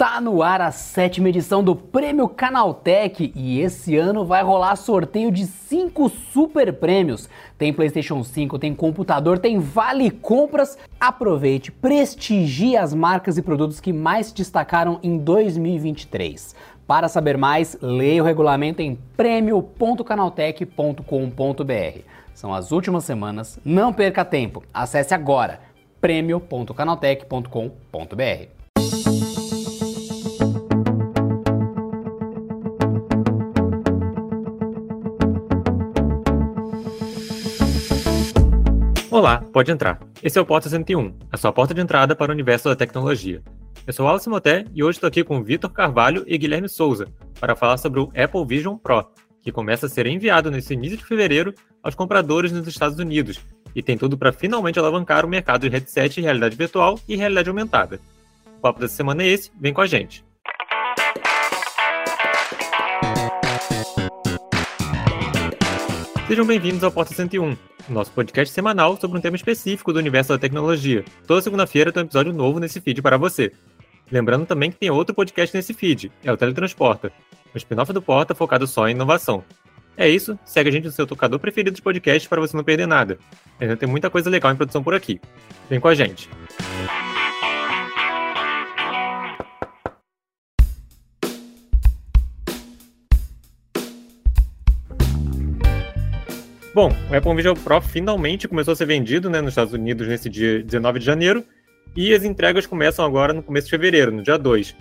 [0.00, 5.30] Tá no ar a sétima edição do Prêmio Canaltech e esse ano vai rolar sorteio
[5.30, 7.28] de cinco super prêmios.
[7.58, 10.78] Tem PlayStation 5, tem computador, tem vale compras.
[10.98, 16.54] Aproveite, prestigie as marcas e produtos que mais destacaram em 2023.
[16.86, 21.98] Para saber mais, leia o regulamento em prêmio.canaltech.com.br.
[22.32, 24.62] São as últimas semanas, não perca tempo.
[24.72, 25.60] Acesse agora
[26.00, 28.59] prêmio.canaltech.com.br.
[39.20, 40.00] Olá, pode entrar.
[40.22, 43.42] Esse é o Porta 101, a sua porta de entrada para o universo da tecnologia.
[43.86, 47.06] Eu sou Alice Moté e hoje estou aqui com Vitor Carvalho e Guilherme Souza
[47.38, 49.04] para falar sobre o Apple Vision Pro,
[49.42, 51.52] que começa a ser enviado nesse início de fevereiro
[51.82, 53.38] aos compradores nos Estados Unidos
[53.76, 57.50] e tem tudo para finalmente alavancar o mercado de headset de realidade virtual e realidade
[57.50, 58.00] aumentada.
[58.56, 60.24] O papo dessa semana é esse, vem com a gente.
[66.30, 67.56] Sejam bem-vindos ao Porta 101,
[67.88, 71.04] nosso podcast semanal sobre um tema específico do universo da tecnologia.
[71.26, 73.50] Toda segunda-feira tem um episódio novo nesse feed para você.
[74.12, 77.10] Lembrando também que tem outro podcast nesse feed, é o Teletransporta,
[77.52, 79.42] um spin-off do Porta focado só em inovação.
[79.96, 82.86] É isso, segue a gente no seu tocador preferido de podcast para você não perder
[82.86, 83.18] nada.
[83.58, 85.20] Ainda tem muita coisa legal em produção por aqui.
[85.68, 86.30] Vem com a gente.
[96.72, 100.28] Bom, o Apple Vision Pro finalmente começou a ser vendido né, nos Estados Unidos nesse
[100.28, 101.44] dia 19 de janeiro
[101.96, 104.76] e as entregas começam agora no começo de fevereiro, no dia 2.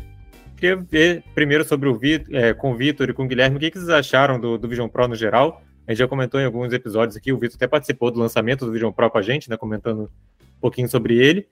[0.55, 3.59] Queria ver primeiro sobre o Vitor, é, com o Vitor e com o Guilherme, o
[3.59, 5.63] que, que vocês acharam do, do Vision Pro no geral.
[5.87, 8.71] A gente já comentou em alguns episódios aqui, o Vitor até participou do lançamento do
[8.71, 11.47] Vision Pro com a gente, né, comentando um pouquinho sobre ele.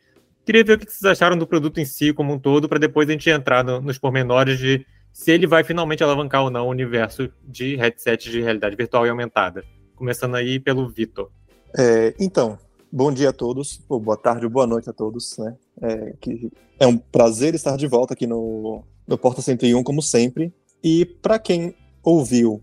[0.46, 3.10] Queria ver o que vocês acharam do produto em si como um todo, para depois
[3.10, 6.70] a gente entrar no, nos pormenores de se ele vai finalmente alavancar ou não o
[6.70, 9.64] universo de headsets de realidade virtual e aumentada.
[9.98, 11.28] Começando aí pelo Vitor.
[11.75, 12.59] É, então,
[12.91, 15.35] bom dia a todos, ou boa tarde ou boa noite a todos.
[15.40, 15.56] Né?
[15.81, 20.53] É, que é um prazer estar de volta aqui no, no Porta 101, como sempre.
[20.84, 22.62] E para quem ouviu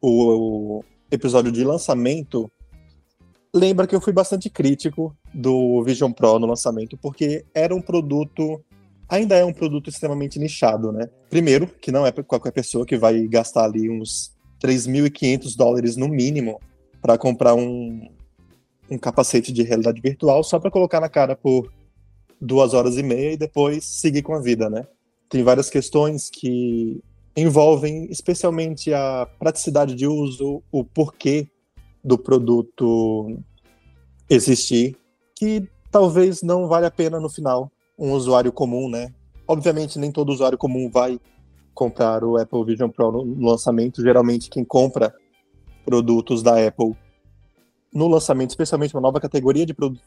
[0.00, 2.50] o, o episódio de lançamento,
[3.54, 8.64] lembra que eu fui bastante crítico do Vision Pro no lançamento, porque era um produto
[9.06, 11.10] ainda é um produto extremamente nichado, né?
[11.28, 14.33] Primeiro, que não é qualquer pessoa que vai gastar ali uns
[14.64, 16.58] 3.500 dólares no mínimo
[17.02, 18.08] para comprar um,
[18.90, 21.70] um capacete de realidade virtual só para colocar na cara por
[22.40, 24.86] duas horas e meia e depois seguir com a vida, né?
[25.28, 26.98] Tem várias questões que
[27.36, 31.46] envolvem especialmente a praticidade de uso, o porquê
[32.02, 33.38] do produto
[34.30, 34.96] existir,
[35.34, 39.12] que talvez não vale a pena no final um usuário comum, né?
[39.46, 41.20] Obviamente nem todo usuário comum vai
[41.74, 44.02] comprar o Apple Vision Pro no lançamento.
[44.02, 45.14] Geralmente, quem compra
[45.84, 46.96] produtos da Apple
[47.92, 49.98] no lançamento, especialmente uma nova categoria de, produ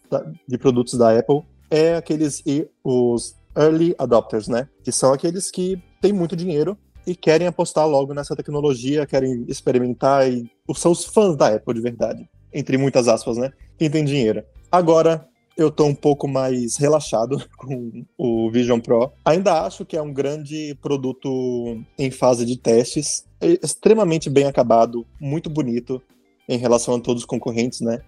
[0.48, 2.44] de produtos da Apple, é aqueles
[2.84, 4.68] os early adopters, né?
[4.84, 10.30] Que são aqueles que têm muito dinheiro e querem apostar logo nessa tecnologia, querem experimentar
[10.30, 13.52] e são os fãs da Apple de verdade, entre muitas aspas, né?
[13.78, 14.44] Quem tem dinheiro.
[14.70, 15.26] Agora,
[15.58, 19.12] eu tô um pouco mais relaxado com o Vision Pro.
[19.26, 25.06] Ainda acho que é um grande produto em fase de testes, é extremamente bem acabado,
[25.20, 26.02] muito bonito
[26.48, 28.02] em relação a todos os concorrentes, né?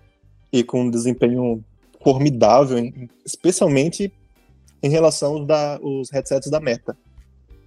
[0.51, 1.63] E com um desempenho
[2.01, 2.77] formidável,
[3.25, 4.11] especialmente
[4.81, 6.97] em relação aos da, os headsets da Meta,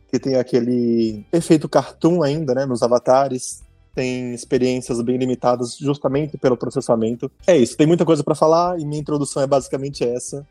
[0.08, 3.62] que tem aquele efeito cartoon ainda, né, nos avatares,
[3.94, 7.30] tem experiências bem limitadas justamente pelo processamento.
[7.46, 10.46] É isso, tem muita coisa para falar e minha introdução é basicamente essa.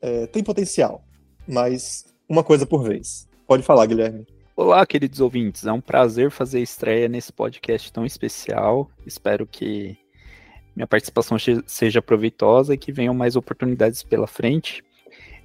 [0.00, 1.02] É, tem potencial,
[1.46, 3.28] mas uma coisa por vez.
[3.46, 4.26] Pode falar, Guilherme.
[4.54, 5.66] Olá, queridos ouvintes.
[5.66, 8.90] É um prazer fazer estreia nesse podcast tão especial.
[9.06, 9.96] Espero que
[10.74, 14.84] minha participação seja proveitosa e que venham mais oportunidades pela frente.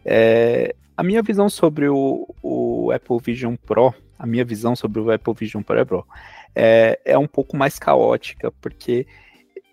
[0.06, 5.12] É, a minha visão sobre o, o Apple Vision Pro, a minha visão sobre o
[5.12, 5.86] Apple Vision Pro é,
[6.56, 9.08] é um pouco mais caótica, porque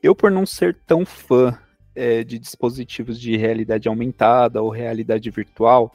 [0.03, 1.59] eu, por não ser tão fã
[1.95, 5.95] é, de dispositivos de realidade aumentada ou realidade virtual,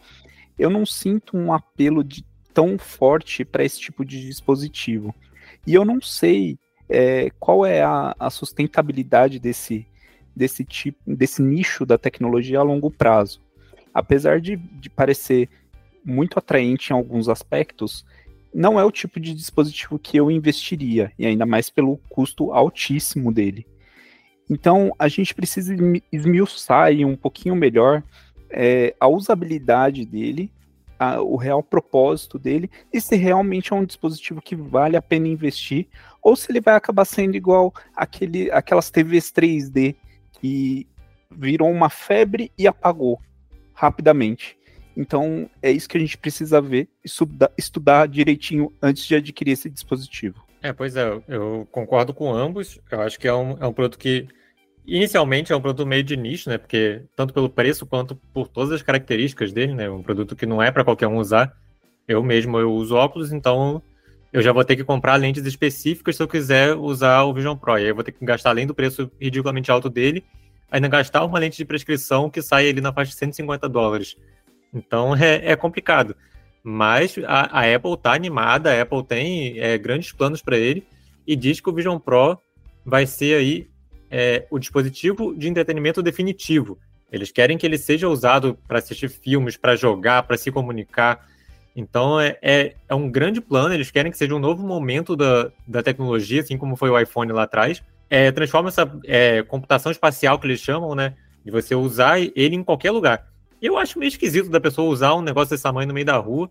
[0.57, 2.23] eu não sinto um apelo de,
[2.53, 5.13] tão forte para esse tipo de dispositivo.
[5.65, 6.57] E eu não sei
[6.87, 9.85] é, qual é a, a, sustentabilidade desse,
[10.35, 13.41] desse tipo, desse nicho da tecnologia a longo prazo.
[13.93, 15.49] Apesar de, de parecer
[16.03, 18.05] muito atraente em alguns aspectos,
[18.55, 23.29] não é o tipo de dispositivo que eu investiria, e ainda mais pelo custo altíssimo
[23.29, 23.67] dele.
[24.49, 25.75] Então, a gente precisa
[26.09, 28.01] esmiuçar aí um pouquinho melhor
[28.49, 30.49] é, a usabilidade dele,
[30.97, 35.27] a, o real propósito dele e se realmente é um dispositivo que vale a pena
[35.27, 35.87] investir
[36.21, 39.95] ou se ele vai acabar sendo igual aquele, aquelas TVs 3D
[40.39, 40.87] que
[41.29, 43.19] virou uma febre e apagou
[43.73, 44.57] rapidamente.
[44.95, 47.09] Então é isso que a gente precisa ver e
[47.57, 50.45] estudar, direitinho antes de adquirir esse dispositivo.
[50.61, 52.79] É, pois é, eu concordo com ambos.
[52.89, 54.27] Eu acho que é um, é um produto que
[54.87, 56.57] inicialmente é um produto meio de nicho, né?
[56.57, 59.89] Porque tanto pelo preço quanto por todas as características dele, né?
[59.89, 61.55] Um produto que não é para qualquer um usar.
[62.07, 63.81] Eu mesmo eu uso óculos, então
[64.31, 67.77] eu já vou ter que comprar lentes específicas se eu quiser usar o Vision Pro.
[67.77, 70.23] E aí eu vou ter que gastar além do preço ridiculamente alto dele,
[70.69, 74.15] ainda gastar uma lente de prescrição que sai ali na faixa de 150 dólares.
[74.75, 76.15] Então é, é complicado.
[76.61, 80.85] Mas a, a Apple está animada, a Apple tem é, grandes planos para ele
[81.25, 82.37] e diz que o Vision Pro
[82.83, 83.67] vai ser aí
[84.11, 86.77] é, o dispositivo de entretenimento definitivo.
[87.11, 91.27] Eles querem que ele seja usado para assistir filmes, para jogar, para se comunicar.
[91.75, 95.51] Então é, é, é, um grande plano, eles querem que seja um novo momento da,
[95.67, 97.83] da tecnologia, assim como foi o iPhone lá atrás.
[98.09, 101.13] É, transforma essa é, computação espacial que eles chamam, né?
[101.43, 103.27] De você usar ele em qualquer lugar.
[103.65, 106.49] Eu acho meio esquisito da pessoa usar um negócio desse tamanho no meio da rua.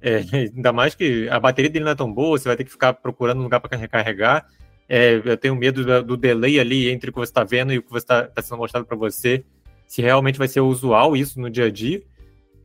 [0.00, 0.24] É,
[0.54, 2.94] ainda mais que a bateria dele não é tão boa, você vai ter que ficar
[2.94, 4.46] procurando um lugar para recarregar.
[4.88, 7.82] É, eu tenho medo do, delay ali entre o que você está vendo e o
[7.82, 9.44] que está tá sendo mostrado para você,
[9.86, 12.02] se realmente vai ser usual isso no dia a dia.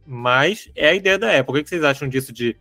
[0.05, 1.59] Mas é a ideia da Apple.
[1.59, 2.55] O que vocês acham disso de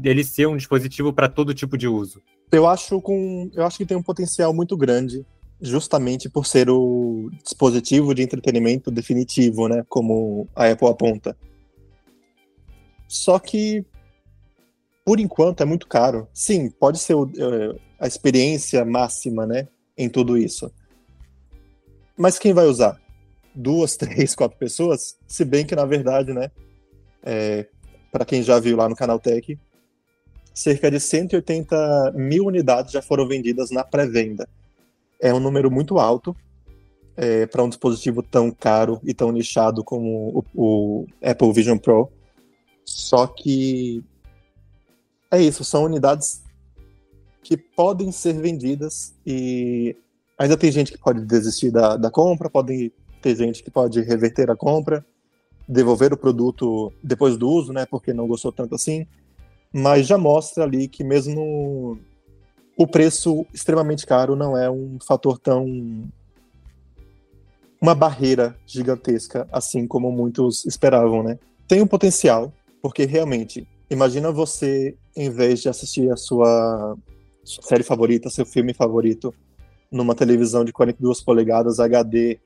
[0.00, 2.22] dele ser um dispositivo para todo tipo de uso?
[2.50, 5.26] Eu acho, com, eu acho que tem um potencial muito grande,
[5.60, 9.84] justamente por ser o dispositivo de entretenimento definitivo, né?
[9.88, 11.36] Como a Apple aponta.
[13.08, 13.84] Só que,
[15.04, 16.28] por enquanto, é muito caro.
[16.32, 20.72] Sim, pode ser o, é, a experiência máxima, né, em tudo isso.
[22.16, 23.00] Mas quem vai usar?
[23.54, 25.16] Duas, três, quatro pessoas?
[25.26, 26.50] Se bem que, na verdade, né,
[27.22, 27.66] é,
[28.10, 29.58] para quem já viu lá no Canal Tech,
[30.52, 34.48] cerca de 180 mil unidades já foram vendidas na pré-venda.
[35.24, 36.36] É um número muito alto
[37.16, 42.12] é, para um dispositivo tão caro e tão nichado como o, o Apple Vision Pro.
[42.84, 44.04] Só que
[45.30, 46.42] é isso, são unidades
[47.42, 49.96] que podem ser vendidas e
[50.36, 52.92] ainda tem gente que pode desistir da, da compra, pode
[53.22, 55.02] ter gente que pode reverter a compra,
[55.66, 59.06] devolver o produto depois do uso, né, porque não gostou tanto assim,
[59.72, 61.98] mas já mostra ali que mesmo
[62.76, 66.10] o preço extremamente caro não é um fator tão
[67.80, 71.38] uma barreira gigantesca assim como muitos esperavam, né?
[71.68, 76.96] Tem um potencial, porque realmente, imagina você em vez de assistir a sua
[77.44, 79.34] série favorita, seu filme favorito,
[79.90, 82.40] numa televisão de 42 polegadas HD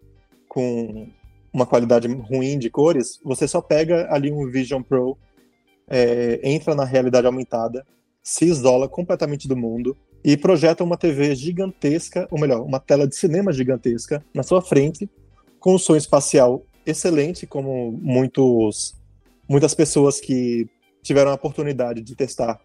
[0.48, 1.08] com
[1.52, 5.16] uma qualidade ruim de cores, você só pega ali um Vision Pro,
[5.88, 7.86] é, entra na realidade aumentada,
[8.22, 9.96] se isola completamente do mundo
[10.28, 15.08] e projeta uma TV gigantesca, ou melhor, uma tela de cinema gigantesca na sua frente,
[15.58, 18.94] com um som espacial excelente, como muitos,
[19.48, 20.68] muitas pessoas que
[21.02, 22.60] tiveram a oportunidade de testar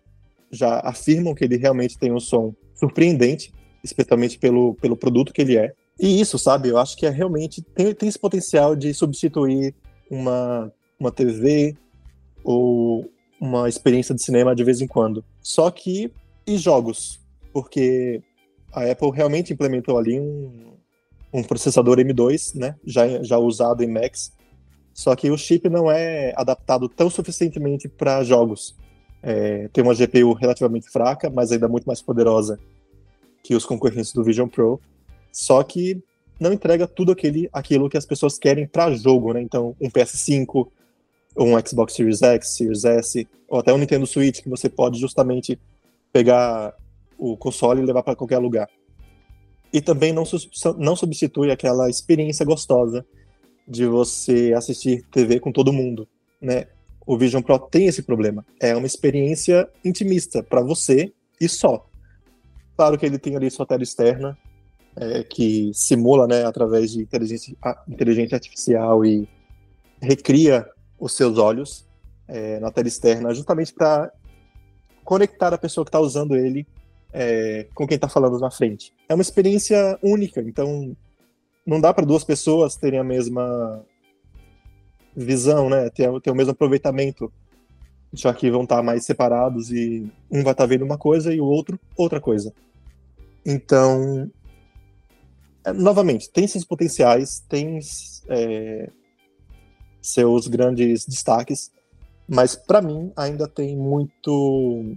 [0.52, 5.56] já afirmam que ele realmente tem um som surpreendente, especialmente pelo, pelo produto que ele
[5.56, 5.72] é.
[5.98, 9.74] E isso, sabe, eu acho que é realmente tem, tem esse potencial de substituir
[10.12, 10.70] uma,
[11.00, 11.78] uma TV
[12.44, 15.24] ou uma experiência de cinema de vez em quando.
[15.42, 16.12] Só que
[16.46, 17.23] e jogos,
[17.54, 18.22] porque
[18.74, 20.74] a Apple realmente implementou ali um,
[21.32, 24.34] um processador M2, né, já, já usado em Macs,
[24.94, 28.76] só que o chip não é adaptado tão suficientemente para jogos.
[29.22, 32.60] É, tem uma GPU relativamente fraca, mas ainda muito mais poderosa
[33.42, 34.80] que os concorrentes do Vision Pro.
[35.32, 36.04] Só que
[36.40, 39.42] não entrega tudo aquele, aquilo que as pessoas querem para jogo, né?
[39.42, 40.68] Então, um PS5,
[41.38, 45.60] um Xbox Series X, Series S, ou até um Nintendo Switch, que você pode justamente
[46.12, 46.74] pegar
[47.18, 48.68] o console e levar para qualquer lugar.
[49.72, 50.24] E também não,
[50.78, 53.06] não substitui aquela experiência gostosa
[53.68, 56.08] de você assistir TV com todo mundo,
[56.42, 56.68] né?
[57.06, 58.46] o Vision Pro tem esse problema.
[58.60, 61.86] É uma experiência intimista para você e só.
[62.76, 64.38] Claro que ele tem ali sua tela externa,
[64.96, 67.56] é, que simula, né, através de inteligência,
[67.88, 69.28] inteligência artificial e
[70.02, 70.68] recria
[71.00, 71.86] os seus olhos
[72.28, 74.12] é, na tela externa, justamente para
[75.04, 76.66] conectar a pessoa que está usando ele
[77.14, 78.92] é, com quem está falando na frente.
[79.08, 80.98] É uma experiência única, então
[81.66, 83.86] não dá para duas pessoas terem a mesma
[85.16, 85.90] visão, né?
[85.92, 87.32] Ter, ter o mesmo aproveitamento,
[88.12, 91.46] já que vão estar mais separados e um vai estar vendo uma coisa e o
[91.46, 92.52] outro outra coisa.
[93.46, 94.30] Então,
[95.64, 97.80] é, novamente, tem seus potenciais, tem
[98.30, 98.90] é,
[100.02, 101.72] seus grandes destaques,
[102.28, 104.96] Mas para mim ainda tem muito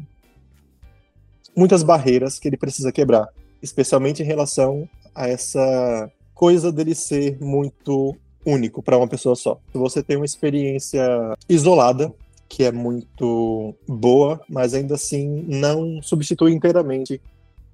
[1.56, 3.28] muitas barreiras que ele precisa quebrar,
[3.62, 9.58] especialmente em relação a essa coisa dele ser muito único para uma pessoa só.
[9.72, 11.04] Você tem uma experiência
[11.48, 12.12] isolada,
[12.48, 17.20] que é muito boa, mas ainda assim não substitui inteiramente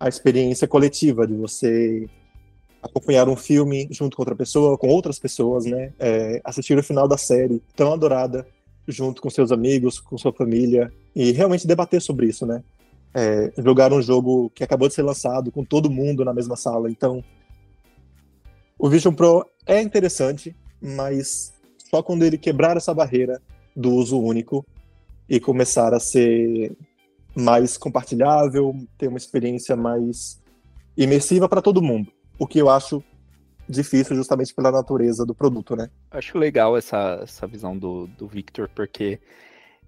[0.01, 2.09] a experiência coletiva de você
[2.83, 5.93] acompanhar um filme junto com outra pessoa, com outras pessoas, né?
[5.99, 8.47] É, assistir o final da série tão adorada
[8.89, 12.63] junto com seus amigos, com sua família e realmente debater sobre isso, né?
[13.15, 16.91] É, jogar um jogo que acabou de ser lançado com todo mundo na mesma sala.
[16.91, 17.23] Então,
[18.79, 21.53] o Vision Pro é interessante, mas
[21.91, 23.41] só quando ele quebrar essa barreira
[23.77, 24.65] do uso único
[25.29, 26.77] e começar a ser
[27.35, 30.41] mais compartilhável, ter uma experiência mais
[30.97, 32.11] imersiva para todo mundo.
[32.39, 33.03] O que eu acho
[33.69, 35.89] difícil justamente pela natureza do produto, né?
[36.11, 39.21] Acho legal essa, essa visão do, do Victor, porque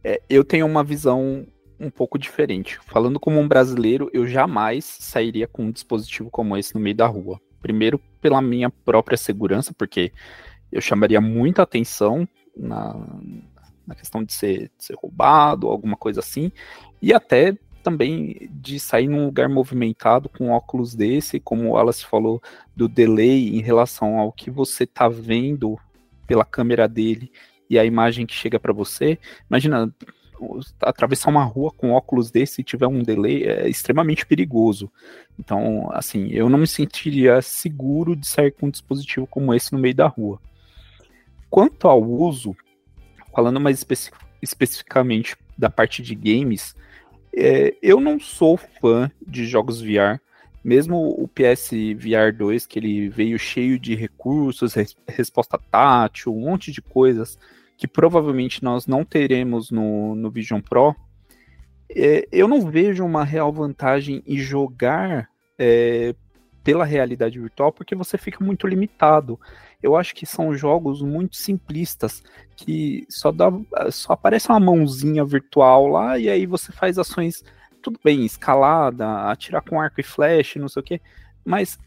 [0.03, 1.47] é, eu tenho uma visão
[1.85, 2.79] um pouco diferente.
[2.87, 7.07] Falando como um brasileiro, eu jamais sairia com um dispositivo como esse no meio da
[7.07, 7.41] rua.
[7.61, 10.13] Primeiro, pela minha própria segurança, porque
[10.71, 12.95] eu chamaria muita atenção na,
[13.87, 16.51] na questão de ser, de ser roubado, alguma coisa assim,
[17.01, 22.43] e até também de sair num lugar movimentado com óculos desse, como o Wallace falou,
[22.75, 25.79] do delay em relação ao que você tá vendo
[26.27, 27.31] pela câmera dele
[27.69, 29.19] e a imagem que chega para você.
[29.51, 29.95] Imagina
[30.81, 34.91] atravessar uma rua com óculos desse e tiver um delay é extremamente perigoso.
[35.39, 39.79] Então, assim, eu não me sentiria seguro de sair com um dispositivo como esse no
[39.79, 40.41] meio da rua.
[41.51, 42.57] Quanto ao uso,
[43.35, 44.11] falando mais especi
[44.43, 46.77] especificamente da parte de games,
[47.35, 50.21] é, eu não sou fã de jogos VR.
[50.63, 56.41] Mesmo o PS VR 2, que ele veio cheio de recursos, res resposta tátil, um
[56.41, 57.39] monte de coisas
[57.85, 60.97] que provavelmente nós não teremos no, no Vision Pro,
[61.95, 66.15] é, eu não vejo uma real vantagem em jogar é,
[66.63, 69.39] pela realidade virtual, porque você fica muito limitado.
[69.83, 72.23] Eu acho que são jogos muito simplistas,
[72.57, 73.53] que só, dá,
[73.91, 77.45] só aparece uma mãozinha virtual lá, e aí você faz ações,
[77.83, 81.03] tudo bem, escalada, atirar com arco e flecha, não sei o quê,
[81.45, 81.79] mas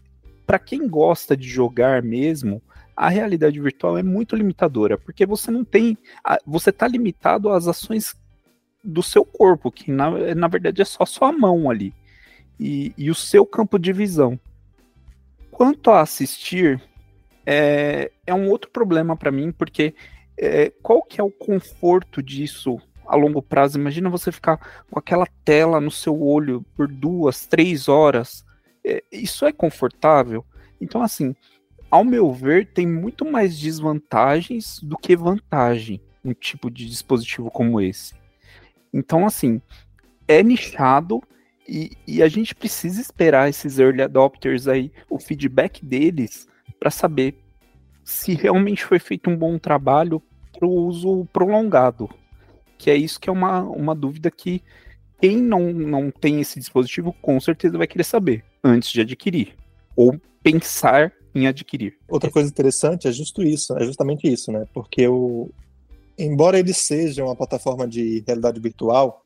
[0.46, 2.62] para quem gosta de jogar mesmo,
[2.98, 5.96] a realidade virtual é muito limitadora, porque você não tem.
[6.48, 8.16] Você está limitado às ações
[8.84, 11.94] do seu corpo, que na, na verdade é só sua mão ali.
[12.60, 14.40] E, e o seu campo de visão.
[15.52, 16.82] Quanto a assistir,
[17.46, 19.94] é, é um outro problema para mim, porque
[20.36, 23.78] é, qual que é o conforto disso a longo prazo?
[23.80, 24.58] Imagina você ficar
[24.90, 28.44] com aquela tela no seu olho por duas, três horas.
[28.84, 30.44] É, isso é confortável?
[30.82, 31.36] Então, assim,
[31.90, 37.80] ao meu ver, tem muito mais desvantagens do que vantagem um tipo de dispositivo como
[37.80, 38.14] esse.
[38.94, 39.62] Então, assim,
[40.28, 41.22] é nichado
[41.68, 46.48] e, e a gente precisa esperar esses early adopters aí, o feedback deles
[46.80, 47.36] para saber
[48.04, 50.22] se realmente foi feito um bom trabalho
[50.58, 52.10] para o uso prolongado.
[52.78, 54.62] Que é isso que é uma, uma dúvida que
[55.20, 59.56] quem não, não tem esse dispositivo com certeza vai querer saber antes de adquirir.
[59.96, 61.98] Ou pensar em adquirir.
[62.10, 64.66] Outra coisa interessante é justo isso, é justamente isso, né?
[64.74, 65.50] Porque o,
[66.18, 69.22] embora ele seja uma plataforma de realidade virtual,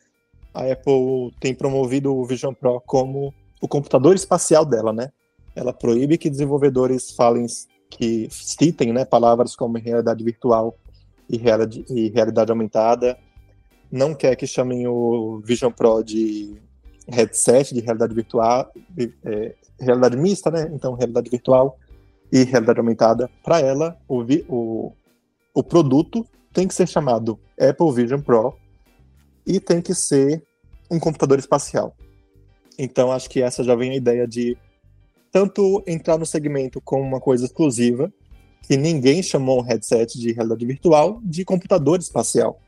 [0.53, 5.11] a Apple tem promovido o Vision Pro como o computador espacial dela, né?
[5.55, 7.45] Ela proíbe que desenvolvedores falem
[7.89, 10.77] que citem né, palavras como realidade virtual
[11.29, 13.17] e realidade, e realidade aumentada.
[13.91, 16.55] Não quer que chamem o Vision Pro de
[17.07, 18.71] headset de realidade virtual,
[19.25, 20.69] é, realidade mista, né?
[20.73, 21.77] Então, realidade virtual
[22.31, 23.29] e realidade aumentada.
[23.43, 24.93] Para ela, o, o,
[25.53, 28.55] o produto tem que ser chamado Apple Vision Pro
[29.45, 30.43] e tem que ser
[30.89, 31.95] um computador espacial.
[32.77, 34.57] Então, acho que essa já vem a ideia de
[35.31, 38.11] tanto entrar no segmento como uma coisa exclusiva,
[38.63, 42.59] que ninguém chamou um headset de realidade virtual de computador espacial.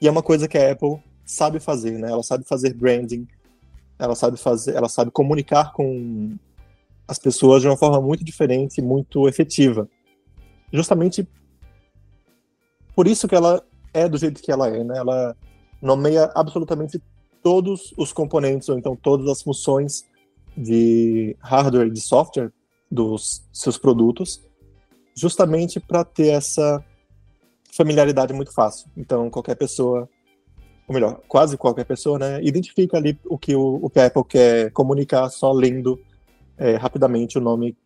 [0.00, 2.10] E é uma coisa que a Apple sabe fazer, né?
[2.10, 3.26] Ela sabe fazer branding,
[3.98, 6.36] ela sabe fazer, ela sabe comunicar com
[7.06, 9.88] as pessoas de uma forma muito diferente, muito efetiva.
[10.72, 11.26] Justamente
[12.94, 14.96] por isso que ela é do jeito que ela é, né?
[14.98, 15.36] Ela
[15.80, 17.02] nomeia absolutamente
[17.42, 20.06] todos os componentes ou então todas as funções
[20.56, 22.52] de hardware e de software
[22.90, 24.42] dos seus produtos,
[25.14, 26.84] justamente para ter essa
[27.72, 28.88] familiaridade muito fácil.
[28.96, 30.08] Então, qualquer pessoa,
[30.86, 34.24] ou melhor, quase qualquer pessoa, né, identifica ali o que o, o que a Apple
[34.24, 35.98] quer comunicar só lendo
[36.58, 37.76] é, rapidamente o nome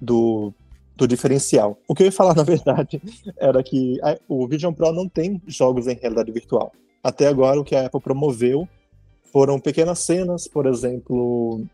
[0.00, 0.52] do,
[0.96, 1.78] do diferencial.
[1.88, 3.00] O que eu ia falar, na verdade,
[3.36, 6.72] era que a, o Vision Pro não tem jogos em realidade virtual.
[7.02, 8.68] Até agora, o que a Apple promoveu
[9.32, 11.64] foram pequenas cenas, por exemplo,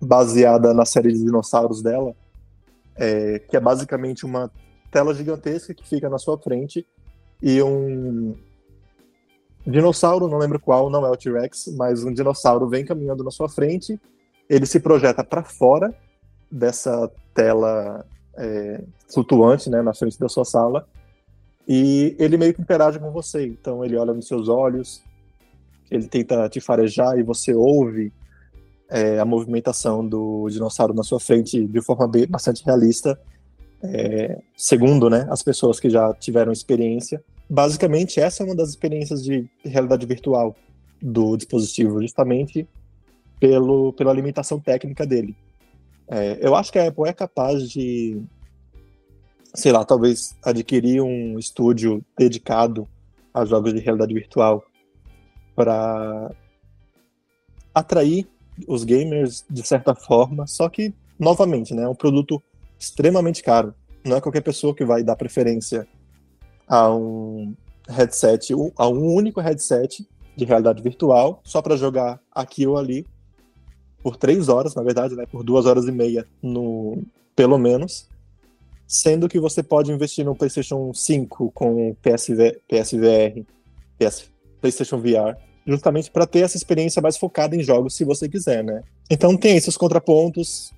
[0.00, 2.14] baseada na série de dinossauros dela,
[2.96, 4.50] é, que é basicamente uma
[4.90, 6.86] tela gigantesca que fica na sua frente
[7.42, 8.36] e um
[9.66, 13.48] dinossauro, não lembro qual, não é o T-Rex, mas um dinossauro vem caminhando na sua
[13.48, 13.98] frente,
[14.48, 15.94] ele se projeta para fora
[16.50, 18.04] dessa tela
[18.36, 18.82] é,
[19.12, 20.86] flutuante, né, na frente da sua sala,
[21.66, 23.46] e ele meio que interage com você.
[23.46, 25.02] Então ele olha nos seus olhos,
[25.90, 28.12] ele tenta te farejar e você ouve
[28.90, 33.18] é, a movimentação do dinossauro na sua frente de forma bem, bastante realista,
[33.82, 37.22] é, segundo né, as pessoas que já tiveram experiência.
[37.48, 40.54] Basicamente, essa é uma das experiências de realidade virtual
[41.02, 42.66] do dispositivo, justamente
[43.44, 45.36] pelo, pela limitação técnica dele.
[46.08, 48.22] É, eu acho que a Apple é capaz de,
[49.52, 52.88] sei lá, talvez adquirir um estúdio dedicado
[53.34, 54.64] a jogos de realidade virtual
[55.54, 56.30] para
[57.74, 58.26] atrair
[58.66, 62.42] os gamers de certa forma, só que, novamente, né, é um produto
[62.78, 63.74] extremamente caro.
[64.02, 65.86] Não é qualquer pessoa que vai dar preferência
[66.66, 67.54] a um
[67.90, 73.06] headset, a um único headset de realidade virtual, só para jogar aqui ou ali,
[74.04, 77.02] por três horas, na verdade, né, por duas horas e meia, no,
[77.34, 78.06] pelo menos,
[78.86, 83.42] sendo que você pode investir no PlayStation 5 com PSV, PSVR,
[83.98, 84.30] PS,
[84.60, 88.82] PlayStation VR, justamente para ter essa experiência mais focada em jogos, se você quiser, né?
[89.08, 90.70] Então tem seus contrapontos,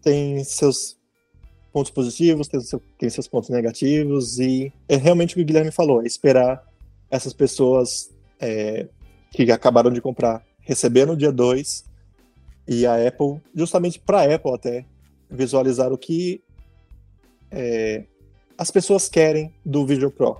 [0.00, 0.96] tem seus
[1.72, 5.72] pontos positivos, tem, seu, tem seus pontos negativos, e é realmente o que o Guilherme
[5.72, 6.64] falou, é esperar
[7.10, 8.86] essas pessoas é,
[9.32, 11.92] que acabaram de comprar receber no dia 2
[12.66, 14.84] e a Apple, justamente para a Apple até,
[15.30, 16.42] visualizar o que
[17.50, 18.04] é,
[18.56, 20.38] as pessoas querem do Vision Pro.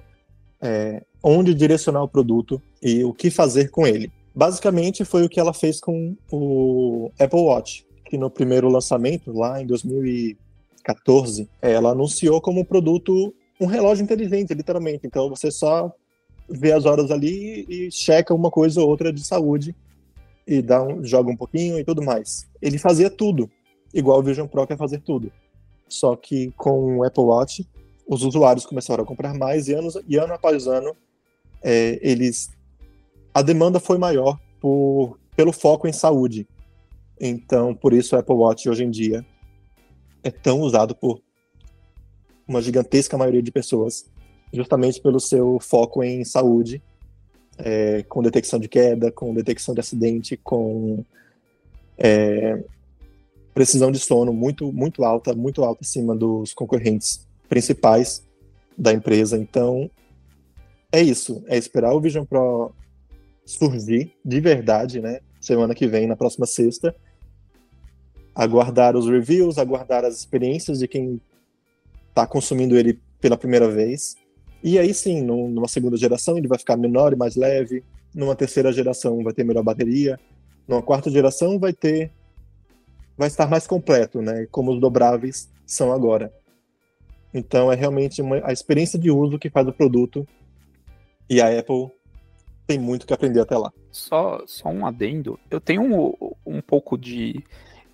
[0.61, 4.13] É, onde direcionar o produto e o que fazer com ele.
[4.35, 9.61] Basicamente foi o que ela fez com o Apple Watch, que no primeiro lançamento, lá
[9.61, 15.07] em 2014, ela anunciou como um produto um relógio inteligente, literalmente.
[15.07, 15.93] Então você só
[16.49, 19.75] vê as horas ali e checa uma coisa ou outra de saúde
[20.47, 22.49] e dá um, joga um pouquinho e tudo mais.
[22.61, 23.51] Ele fazia tudo,
[23.93, 25.33] igual o Vision Pro quer fazer tudo.
[25.89, 27.69] Só que com o Apple Watch,
[28.07, 30.95] os usuários começaram a comprar mais e, anos, e ano após ano
[31.63, 32.51] é, eles
[33.33, 36.47] a demanda foi maior por, pelo foco em saúde.
[37.21, 39.27] Então, por isso o Apple Watch hoje em dia
[40.23, 41.21] é tão usado por
[42.47, 44.07] uma gigantesca maioria de pessoas,
[44.53, 46.83] justamente pelo seu foco em saúde,
[47.59, 51.05] é, com detecção de queda, com detecção de acidente, com
[51.99, 52.63] é,
[53.53, 58.23] precisão de sono muito muito alta, muito alta acima dos concorrentes principais
[58.77, 59.39] da empresa.
[59.39, 59.91] Então,
[60.91, 61.43] é isso.
[61.47, 62.73] É esperar o Vision Pro
[63.45, 65.21] surgir de verdade, né?
[65.41, 66.95] Semana que vem, na próxima sexta.
[68.35, 71.21] Aguardar os reviews, aguardar as experiências de quem
[72.09, 74.17] está consumindo ele pela primeira vez.
[74.65, 77.85] E aí sim, numa segunda geração ele vai ficar menor e mais leve.
[78.15, 80.19] Numa terceira geração vai ter melhor bateria.
[80.67, 82.11] Numa quarta geração vai ter
[83.15, 84.47] vai estar mais completo, né?
[84.51, 86.33] Como os dobráveis são agora.
[87.33, 90.27] Então é realmente uma, a experiência de uso que faz o produto
[91.29, 91.91] e a Apple
[92.67, 93.71] tem muito que aprender até lá.
[93.91, 95.39] Só, só um adendo.
[95.51, 97.45] Eu tenho um, um pouco de.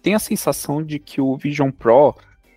[0.00, 2.14] Tenho a sensação de que o Vision Pro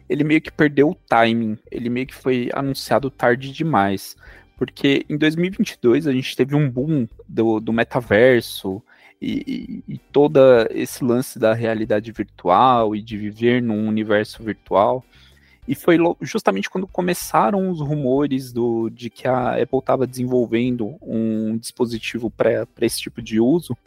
[0.09, 1.57] ele meio que perdeu o timing.
[1.71, 4.15] Ele meio que foi anunciado tarde demais.
[4.57, 8.81] Porque em 2022 a gente teve um boom do, do metaverso
[9.21, 10.39] e, e, e todo
[10.71, 15.03] esse lance da realidade virtual e de viver num universo virtual.
[15.67, 21.57] E foi justamente quando começaram os rumores do, de que a Apple estava desenvolvendo um
[21.57, 23.77] dispositivo para esse tipo de uso.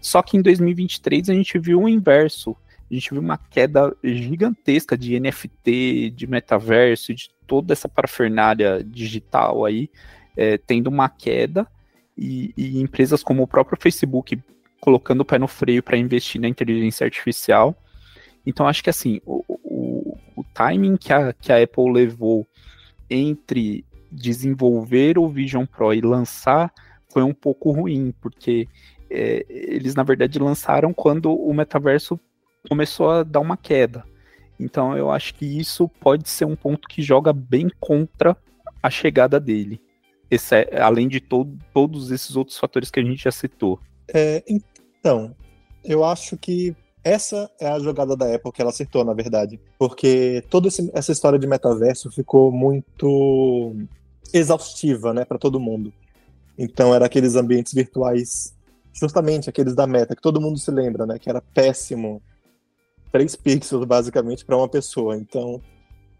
[0.00, 2.56] Só que em 2023 a gente viu o inverso.
[2.90, 9.64] A gente viu uma queda gigantesca de NFT, de metaverso, de toda essa parafernália digital
[9.64, 9.88] aí,
[10.36, 11.66] é, tendo uma queda.
[12.18, 14.38] E, e empresas como o próprio Facebook
[14.78, 17.74] colocando o pé no freio para investir na inteligência artificial.
[18.44, 19.42] Então acho que assim, o,
[20.40, 22.46] o timing que a, que a Apple levou
[23.08, 26.72] entre desenvolver o Vision Pro e lançar
[27.08, 28.68] foi um pouco ruim, porque
[29.10, 32.18] é, eles na verdade lançaram quando o metaverso
[32.68, 34.04] começou a dar uma queda.
[34.58, 38.36] Então eu acho que isso pode ser um ponto que joga bem contra
[38.82, 39.80] a chegada dele.
[40.30, 43.80] Esse é, além de to todos esses outros fatores que a gente já citou.
[44.12, 45.34] É, então,
[45.84, 49.58] eu acho que essa é a jogada da Apple que ela acertou, na verdade.
[49.78, 53.74] Porque toda essa história de metaverso ficou muito
[54.32, 55.92] exaustiva, né, para todo mundo.
[56.56, 58.54] Então, era aqueles ambientes virtuais,
[58.92, 61.18] justamente aqueles da meta, que todo mundo se lembra, né?
[61.18, 62.22] Que era péssimo.
[63.12, 65.16] 3 pixels, basicamente, para uma pessoa.
[65.16, 65.60] Então,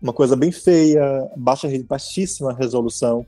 [0.00, 3.26] uma coisa bem feia, baixa, baixíssima resolução.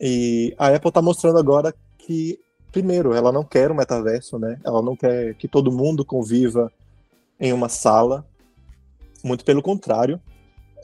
[0.00, 2.38] E a Apple está mostrando agora que,
[2.70, 4.58] primeiro, ela não quer o metaverso, né?
[4.64, 6.72] Ela não quer que todo mundo conviva
[7.38, 8.26] em uma sala.
[9.24, 10.20] Muito pelo contrário,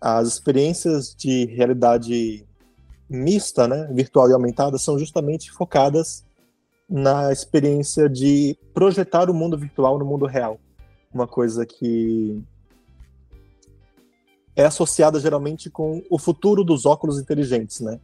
[0.01, 2.47] as experiências de realidade
[3.11, 6.25] mista, né, virtual e aumentada, são justamente focadas
[6.89, 10.59] na experiência de projetar o mundo virtual no mundo real.
[11.13, 12.43] Uma coisa que
[14.55, 18.01] é associada geralmente com o futuro dos óculos inteligentes, né?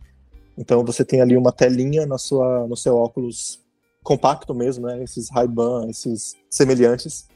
[0.57, 3.61] Então você tem ali uma telinha na sua, no seu óculos
[4.03, 5.03] compacto mesmo, né?
[5.03, 7.27] Esses Ray-Ban, esses semelhantes,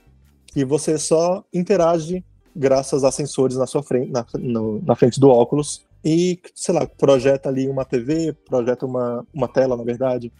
[0.46, 5.28] que você só interage graças a sensores na sua frente, na, no, na frente do
[5.28, 10.32] óculos e, sei lá, projeta ali uma TV, projeta uma, uma tela, na verdade,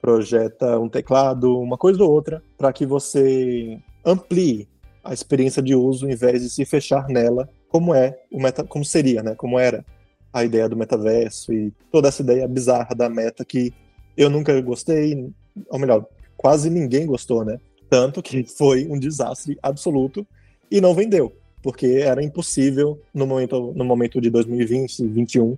[0.00, 4.68] projeta um teclado, uma coisa ou outra, para que você amplie
[5.02, 8.84] a experiência de uso em vez de se fechar nela, como é o meta, como
[8.84, 9.34] seria, né?
[9.34, 9.84] Como era
[10.32, 13.72] a ideia do metaverso e toda essa ideia bizarra da meta que
[14.16, 15.30] eu nunca gostei,
[15.68, 17.58] ou melhor, quase ninguém gostou, né?
[17.90, 20.26] Tanto que foi um desastre absoluto
[20.70, 25.56] e não vendeu porque era impossível no momento, no momento de 2020, 2021,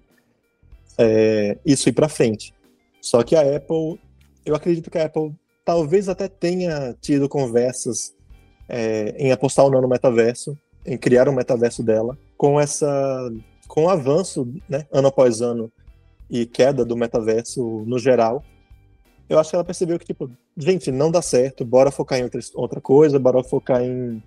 [0.99, 2.55] é, isso ir para frente.
[3.01, 3.99] Só que a Apple,
[4.45, 5.33] eu acredito que a Apple
[5.65, 8.14] talvez até tenha tido conversas
[8.69, 13.31] é, em apostar ou não no metaverso, em criar um metaverso dela, com essa,
[13.67, 15.73] com o avanço, né, ano após ano
[16.31, 18.43] e queda do metaverso no geral.
[19.29, 22.41] Eu acho que ela percebeu que tipo, gente, não dá certo, bora focar em outra,
[22.55, 24.23] outra coisa, bora focar em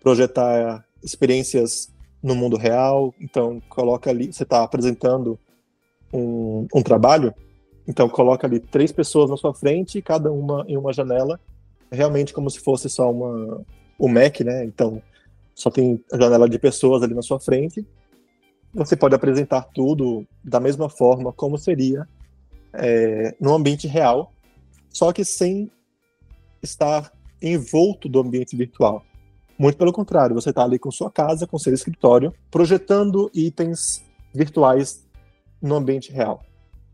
[0.00, 3.14] projetar experiências no mundo real.
[3.20, 5.38] Então, coloca ali, você está apresentando
[6.12, 7.34] um, um trabalho,
[7.86, 11.40] então coloca ali três pessoas na sua frente, cada uma em uma janela,
[11.92, 13.64] realmente como se fosse só uma
[13.98, 14.64] o Mac, né?
[14.64, 15.00] Então,
[15.54, 17.86] só tem a janela de pessoas ali na sua frente.
[18.74, 22.08] Você pode apresentar tudo da mesma forma como seria
[22.72, 24.32] é, no ambiente real,
[24.88, 25.70] só que sem
[26.62, 29.04] estar envolto do ambiente virtual.
[29.58, 34.02] Muito pelo contrário, você está ali com sua casa, com seu escritório, projetando itens
[34.34, 35.06] virtuais
[35.60, 36.42] no ambiente real.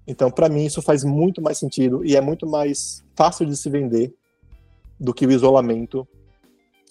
[0.06, 3.70] Então, para mim, isso faz muito mais sentido e é muito mais fácil de se
[3.70, 4.14] vender
[4.98, 6.06] do que o isolamento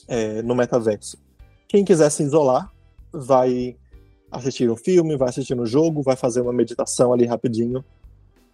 [0.08, 1.17] é, no metaverso.
[1.67, 2.72] Quem quiser se isolar,
[3.12, 3.76] vai
[4.32, 7.84] assistir um filme, vai assistir um jogo, vai fazer uma meditação ali rapidinho.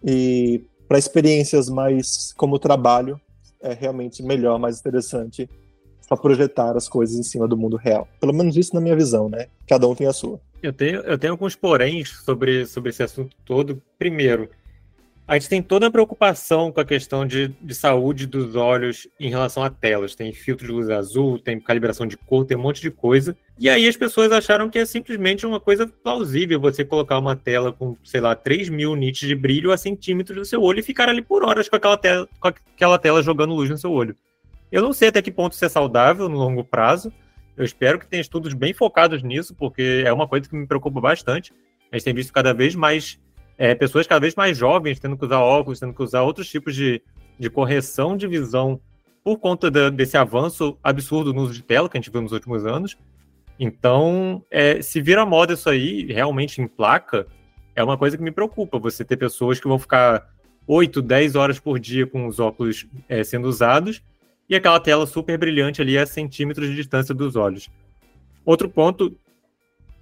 [0.02, 3.20] E para experiências mais como trabalho,
[3.60, 5.48] é realmente melhor, mais interessante
[6.06, 8.06] para projetar as coisas em cima do mundo real.
[8.20, 9.46] Pelo menos isso na minha visão, né?
[9.66, 10.38] Cada um tem a sua.
[10.62, 13.80] Eu tenho, eu tenho alguns poréns sobre, sobre esse assunto todo.
[13.98, 14.50] Primeiro,
[15.26, 19.30] a gente tem toda a preocupação com a questão de, de saúde dos olhos em
[19.30, 20.14] relação a telas.
[20.14, 23.34] Tem filtro de luz azul, tem calibração de cor, tem um monte de coisa.
[23.58, 27.72] E aí as pessoas acharam que é simplesmente uma coisa plausível você colocar uma tela
[27.72, 31.08] com, sei lá, 3 mil nits de brilho a centímetros do seu olho e ficar
[31.08, 34.14] ali por horas com aquela tela, com aquela tela jogando luz no seu olho.
[34.70, 37.10] Eu não sei até que ponto isso é saudável no longo prazo.
[37.56, 41.00] Eu espero que tenha estudos bem focados nisso, porque é uma coisa que me preocupa
[41.00, 41.50] bastante.
[41.90, 43.18] A gente tem visto cada vez mais
[43.56, 46.74] é, pessoas cada vez mais jovens tendo que usar óculos, tendo que usar outros tipos
[46.74, 47.02] de,
[47.38, 48.80] de correção de visão
[49.22, 52.32] por conta de, desse avanço absurdo no uso de tela que a gente viu nos
[52.32, 52.96] últimos anos.
[53.58, 57.26] Então, é, se vira moda isso aí, realmente em placa,
[57.74, 58.78] é uma coisa que me preocupa.
[58.78, 60.28] Você ter pessoas que vão ficar
[60.66, 64.02] 8, 10 horas por dia com os óculos é, sendo usados
[64.48, 67.70] e aquela tela super brilhante ali a centímetros de distância dos olhos.
[68.44, 69.16] Outro ponto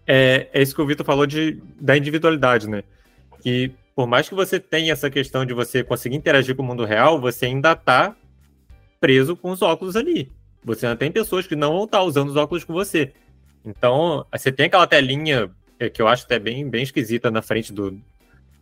[0.06, 2.82] é, é isso que o Vitor falou de, da individualidade, né?
[3.42, 6.84] Que por mais que você tenha essa questão de você conseguir interagir com o mundo
[6.84, 8.16] real, você ainda está
[9.00, 10.30] preso com os óculos ali.
[10.64, 13.12] Você ainda tem pessoas que não vão estar tá usando os óculos com você.
[13.64, 17.72] Então, você tem aquela telinha é, que eu acho até bem, bem esquisita na frente
[17.72, 18.00] do,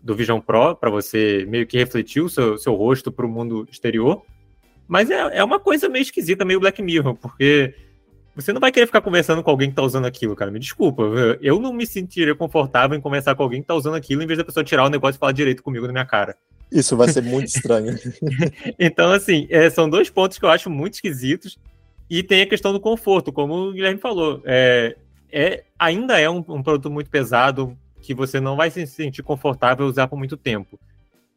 [0.02, 3.68] do Vision Pro, para você meio que refletir o seu, seu rosto para o mundo
[3.70, 4.22] exterior.
[4.88, 7.74] Mas é, é uma coisa meio esquisita, meio Black Mirror, porque
[8.34, 10.50] você não vai querer ficar conversando com alguém que tá usando aquilo, cara.
[10.50, 11.02] Me desculpa.
[11.40, 14.38] Eu não me sentiria confortável em conversar com alguém que tá usando aquilo, em vez
[14.38, 16.36] da pessoa tirar o negócio e falar direito comigo na minha cara.
[16.70, 17.98] Isso vai ser muito estranho.
[18.78, 21.58] então, assim, é, são dois pontos que eu acho muito esquisitos.
[22.08, 24.42] E tem a questão do conforto, como o Guilherme falou.
[24.44, 24.96] É,
[25.30, 29.86] é, ainda é um, um produto muito pesado que você não vai se sentir confortável
[29.86, 30.78] usar por muito tempo.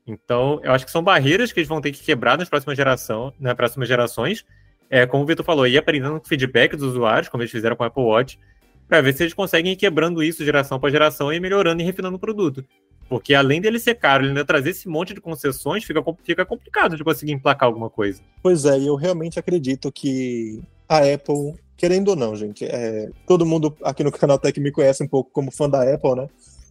[0.06, 3.34] Então, eu acho que são barreiras que eles vão ter que quebrar nas próximas, geração,
[3.40, 4.46] nas próximas gerações.
[4.94, 7.84] É, como o Vitor falou, ir aprendendo com feedback dos usuários, como eles fizeram com
[7.84, 8.40] o Apple Watch,
[8.88, 12.18] para ver se eles conseguem ir quebrando isso geração após geração e melhorando e refinando
[12.18, 12.64] o produto.
[13.10, 16.96] Porque além dele ser caro, ele ainda trazer esse monte de concessões, fica, fica complicado
[16.96, 18.22] de conseguir emplacar alguma coisa.
[18.44, 23.48] Pois é, e eu realmente acredito que a Apple, querendo ou não, gente, é, todo
[23.48, 26.28] mundo aqui no canal Tech me conhece um pouco como fã da Apple, né?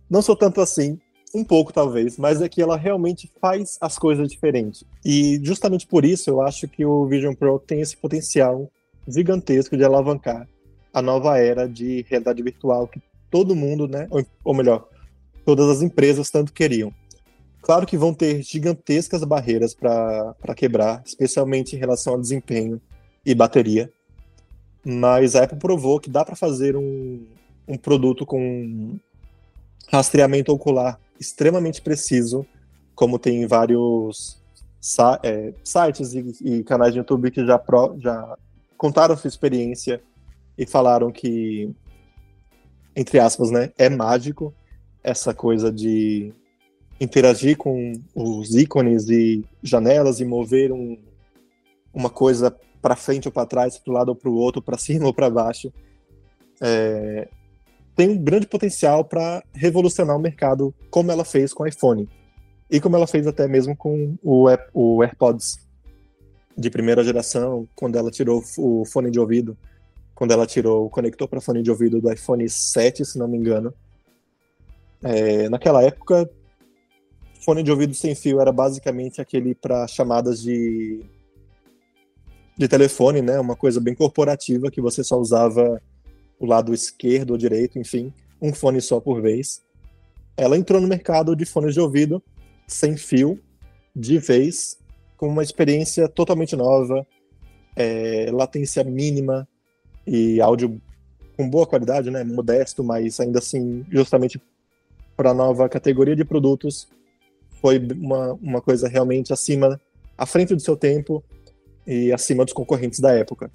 [0.09, 0.97] Não sou tanto assim,
[1.35, 4.85] um pouco talvez, mas é que ela realmente faz as coisas diferentes.
[5.05, 8.71] E justamente por isso eu acho que o Vision Pro tem esse potencial
[9.09, 10.47] gigantesco de alavancar
[10.92, 14.87] a nova era de realidade virtual que todo mundo, né, ou, ou melhor,
[15.45, 16.92] todas as empresas tanto queriam.
[17.62, 22.81] Claro que vão ter gigantescas barreiras para quebrar, especialmente em relação ao desempenho
[23.25, 23.90] e bateria.
[24.85, 27.25] Mas a Apple provou que dá para fazer um,
[27.68, 28.99] um produto com
[29.88, 32.45] rastreamento ocular extremamente preciso,
[32.95, 34.43] como tem vários
[35.23, 38.37] é, sites e, e, canais de YouTube que já, pro, já
[38.77, 40.03] contaram sua experiência
[40.59, 41.71] e falaram que,
[42.95, 44.53] entre aspas, né, é mágico
[45.03, 46.33] essa coisa de
[47.01, 50.99] interagir com os ícones e janelas e mover um,
[51.95, 54.77] uma coisa para frente ou para trás, para o lado ou para o outro, para
[54.77, 55.73] cima ou para baixo.
[56.61, 57.29] É,
[57.94, 62.09] tem um grande potencial para revolucionar o mercado, como ela fez com o iPhone.
[62.70, 65.59] E como ela fez até mesmo com o, o AirPods
[66.57, 69.57] de primeira geração, quando ela tirou o fone de ouvido,
[70.14, 73.37] quando ela tirou o conector para fone de ouvido do iPhone 7, se não me
[73.37, 73.74] engano.
[75.02, 76.31] É, naquela época,
[77.44, 81.00] fone de ouvido sem fio era basicamente aquele para chamadas de
[82.57, 83.40] de telefone, né?
[83.40, 85.81] Uma coisa bem corporativa que você só usava
[86.42, 89.62] o lado esquerdo ou direito, enfim, um fone só por vez.
[90.37, 92.20] Ela entrou no mercado de fones de ouvido
[92.66, 93.38] sem fio,
[93.94, 94.76] de vez,
[95.16, 97.07] com uma experiência totalmente nova,
[97.76, 99.46] é, latência mínima
[100.05, 100.81] e áudio
[101.37, 102.24] com boa qualidade, né?
[102.24, 104.42] Modesto, mas ainda assim, justamente
[105.16, 106.88] para a nova categoria de produtos,
[107.61, 109.81] foi uma, uma coisa realmente acima,
[110.18, 111.22] à frente do seu tempo
[111.87, 113.48] e acima dos concorrentes da época.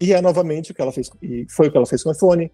[0.00, 2.12] E é novamente o que ela fez, e foi o que ela fez com o
[2.12, 2.50] iPhone,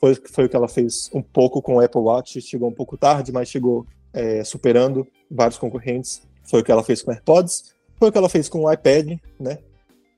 [0.00, 2.96] foi, foi o que ela fez um pouco com o Apple Watch, chegou um pouco
[2.96, 6.22] tarde, mas chegou é, superando vários concorrentes.
[6.44, 8.72] Foi o que ela fez com o AirPods, foi o que ela fez com o
[8.72, 9.58] iPad, né?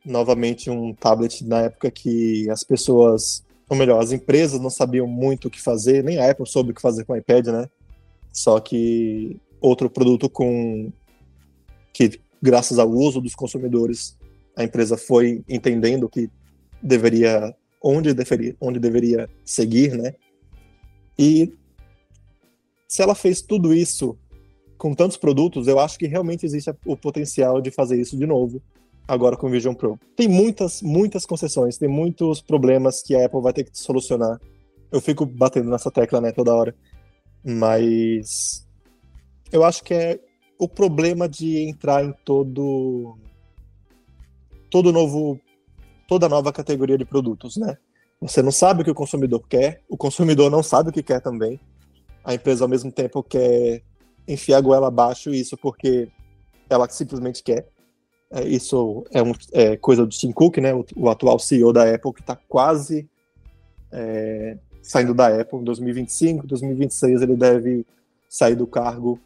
[0.05, 5.49] Novamente um tablet na época que as pessoas, ou melhor, as empresas não sabiam muito
[5.49, 7.69] o que fazer, nem a Apple soube o que fazer com o iPad, né?
[8.33, 10.91] Só que outro produto com
[11.93, 14.17] que graças ao uso dos consumidores
[14.57, 16.31] a empresa foi entendendo que
[16.83, 20.15] deveria onde deveria onde deveria seguir, né?
[21.19, 21.53] E
[22.89, 24.19] se ela fez tudo isso
[24.77, 28.61] com tantos produtos, eu acho que realmente existe o potencial de fazer isso de novo
[29.07, 29.99] agora com o Vision Pro.
[30.17, 34.41] Tem muitas, muitas concessões, tem muitos problemas que a Apple vai ter que solucionar.
[34.91, 36.75] Eu fico batendo nessa tecla, né, toda hora.
[37.45, 38.67] Mas
[39.51, 40.21] eu acho que é
[40.59, 43.17] o problema de entrar em todo
[44.71, 45.39] todo novo
[46.13, 47.79] toda nova categoria de produtos, né?
[48.21, 51.23] Você não sabe o que o consumidor quer, o consumidor não sabe o que quer
[51.23, 51.59] também.
[52.23, 53.83] A empresa, ao mesmo tempo, quer
[54.29, 56.11] enfiar a goela abaixo isso porque
[56.69, 57.67] ela simplesmente quer.
[58.31, 60.75] É, isso é, um, é, coisa do Tim Cook, né?
[60.75, 63.09] O, o atual CEO da Apple, que está quase
[63.91, 65.61] é, saindo da Apple.
[65.61, 67.87] Em 2025, 2026, ele deve
[68.29, 69.19] sair do cargo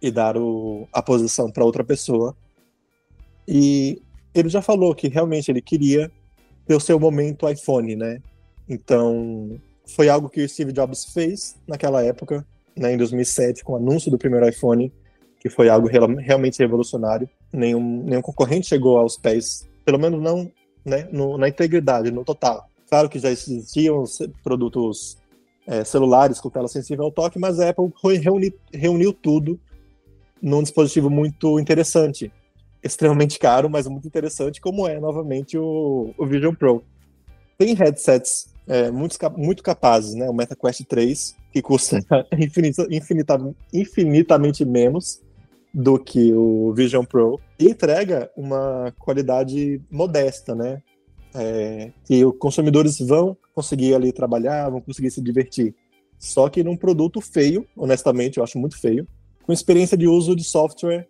[0.00, 2.34] e dar o, a posição para outra pessoa.
[3.46, 4.00] E
[4.38, 6.10] ele já falou que realmente ele queria
[6.66, 8.20] ter o seu momento iPhone, né?
[8.68, 12.44] Então, foi algo que o Steve Jobs fez naquela época,
[12.76, 14.92] né, em 2007, com o anúncio do primeiro iPhone,
[15.40, 17.28] que foi algo realmente revolucionário.
[17.52, 20.50] Nenhum, nenhum concorrente chegou aos pés, pelo menos não
[20.84, 22.68] né, no, na integridade, no total.
[22.88, 24.04] Claro que já existiam
[24.42, 25.16] produtos
[25.66, 29.58] é, celulares com tela sensível ao toque, mas a Apple reuni, reuniu tudo
[30.40, 32.30] num dispositivo muito interessante,
[32.86, 36.82] extremamente caro, mas muito interessante, como é novamente o, o Vision Pro.
[37.58, 40.28] Tem headsets é, muito, muito capazes, né?
[40.28, 41.98] O MetaQuest 3, que custa
[42.38, 45.20] infinita, infinita, infinitamente menos
[45.72, 50.82] do que o Vision Pro, e entrega uma qualidade modesta, né?
[51.34, 55.74] É, que os consumidores vão conseguir ali trabalhar, vão conseguir se divertir.
[56.18, 59.06] Só que num produto feio, honestamente, eu acho muito feio,
[59.42, 61.06] com experiência de uso de software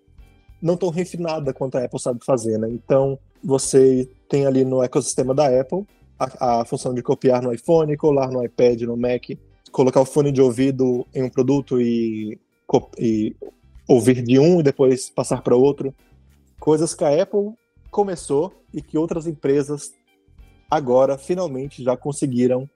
[0.66, 2.68] não tão refinada quanto a Apple sabe fazer, né?
[2.68, 5.87] Então, você tem ali no ecossistema da Apple
[6.18, 9.31] a, a, função de copiar no iPhone, colar no iPad, no Mac,
[9.70, 12.38] colocar o fone de ouvido em um produto e,
[12.98, 13.37] e
[13.87, 15.94] ouvir de um e depois passar para outro.
[16.59, 17.52] Coisas que a Apple
[17.90, 19.92] começou e que outras empresas
[20.70, 22.68] agora finalmente já conseguiram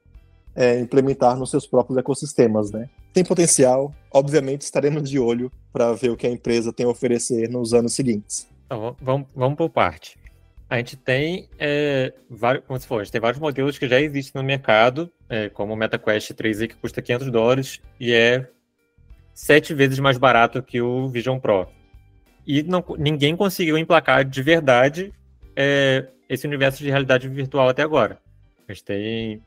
[0.55, 2.89] é, implementar nos seus próprios ecossistemas, né?
[3.13, 3.95] Tem potencial.
[4.13, 7.95] Obviamente, estaremos de olho para ver o que a empresa tem a oferecer nos anos
[7.95, 8.49] seguintes.
[8.67, 10.19] Então, vamos, vamos por parte.
[10.69, 14.01] A gente tem, é, vários, como você falou, a gente tem vários modelos que já
[14.01, 18.49] existem no mercado, é, como o MetaQuest 3i, que custa 500 dólares e é
[19.35, 21.67] sete vezes mais barato que o Vision Pro.
[22.47, 25.13] E não, ninguém conseguiu emplacar de verdade
[25.57, 28.21] é, esse universo de realidade virtual até agora.
[28.69, 29.43] A gente tem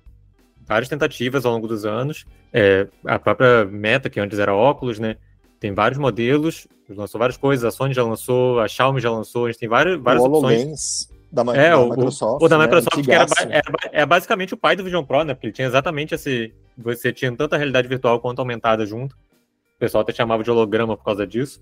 [0.66, 2.26] várias tentativas ao longo dos anos.
[2.52, 5.18] É, a própria Meta, que antes era óculos, né?
[5.60, 9.52] Tem vários modelos, lançou várias coisas, a Sony já lançou, a Xiaomi já lançou, a
[9.52, 11.08] gente tem várias, várias o opções.
[11.32, 12.44] Da, é, da o, Microsoft.
[12.44, 13.04] O, da Microsoft, né?
[13.04, 15.34] que era, era, é basicamente o pai do Vision Pro, né?
[15.34, 16.54] Porque ele tinha exatamente esse.
[16.78, 19.14] Você tinha tanto a realidade virtual quanto aumentada junto.
[19.14, 21.62] O pessoal até chamava de holograma por causa disso.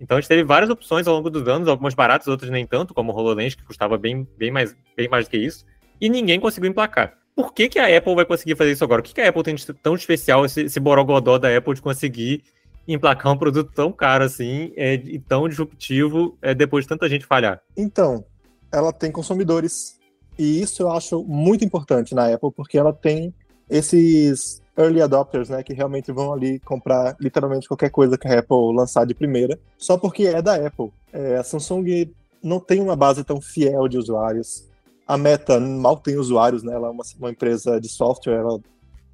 [0.00, 2.94] Então a gente teve várias opções ao longo dos anos, algumas baratas, outras nem tanto,
[2.94, 5.64] como o HoloLens, que custava bem, bem, mais, bem mais do que isso.
[6.00, 7.14] E ninguém conseguiu emplacar.
[7.38, 9.00] Por que, que a Apple vai conseguir fazer isso agora?
[9.00, 11.80] O que, que a Apple tem de tão especial, esse, esse borogodó da Apple de
[11.80, 12.42] conseguir
[12.88, 17.24] emplacar um produto tão caro assim é, e tão disruptivo é, depois de tanta gente
[17.24, 17.62] falhar?
[17.76, 18.24] Então,
[18.72, 20.00] ela tem consumidores.
[20.36, 23.32] E isso eu acho muito importante na Apple, porque ela tem
[23.70, 28.74] esses early adopters, né, que realmente vão ali comprar literalmente qualquer coisa que a Apple
[28.74, 30.90] lançar de primeira, só porque é da Apple.
[31.12, 32.10] É, a Samsung
[32.42, 34.67] não tem uma base tão fiel de usuários.
[35.08, 36.74] A Meta mal tem usuários, né?
[36.74, 38.60] Ela é uma, uma empresa de software, ela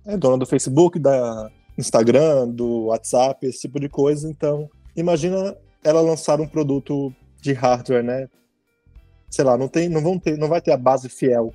[0.04, 4.28] é dona do Facebook, da Instagram, do WhatsApp, esse tipo de coisa.
[4.28, 8.28] Então, imagina ela lançar um produto de hardware, né?
[9.30, 11.54] Sei lá, não tem, não vão ter, não vai ter a base fiel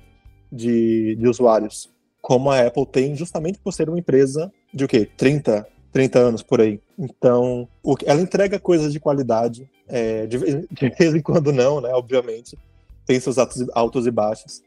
[0.50, 5.08] de, de usuários como a Apple tem, justamente por ser uma empresa de o quê?
[5.16, 6.80] 30, 30 anos por aí.
[6.98, 11.90] Então, o, ela entrega coisas de qualidade, é, de, de, vez em quando não, né?
[11.92, 12.58] Obviamente.
[13.06, 14.62] Tem seus altos, e baixos.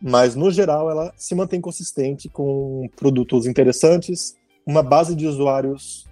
[0.00, 6.06] Mas, no geral, ela se mantém consistente com produtos interessantes, uma base de usuários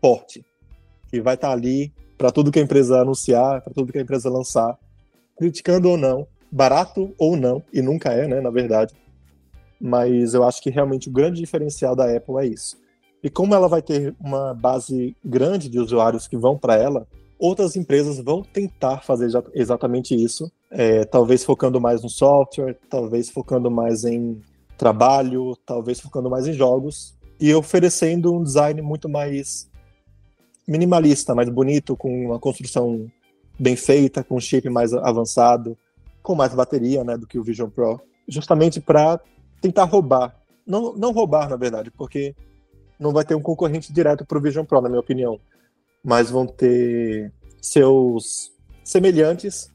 [0.00, 0.44] forte,
[1.08, 4.30] que vai estar ali para tudo que a empresa anunciar, para tudo que a empresa
[4.30, 4.78] lançar,
[5.36, 8.94] criticando ou não, barato ou não, e nunca é, né, na verdade,
[9.80, 12.76] mas eu acho que realmente o grande diferencial da Apple é isso.
[13.22, 17.06] E como ela vai ter uma base grande de usuários que vão para ela,
[17.44, 23.70] outras empresas vão tentar fazer exatamente isso, é, talvez focando mais no software, talvez focando
[23.70, 24.40] mais em
[24.78, 29.68] trabalho, talvez focando mais em jogos, e oferecendo um design muito mais
[30.66, 33.06] minimalista, mais bonito, com uma construção
[33.58, 35.76] bem feita, com um chip mais avançado,
[36.22, 39.20] com mais bateria né, do que o Vision Pro, justamente para
[39.60, 40.34] tentar roubar.
[40.66, 42.34] Não, não roubar, na verdade, porque
[42.98, 45.38] não vai ter um concorrente direto para o Vision Pro, na minha opinião.
[46.04, 48.52] Mas vão ter seus
[48.84, 49.72] semelhantes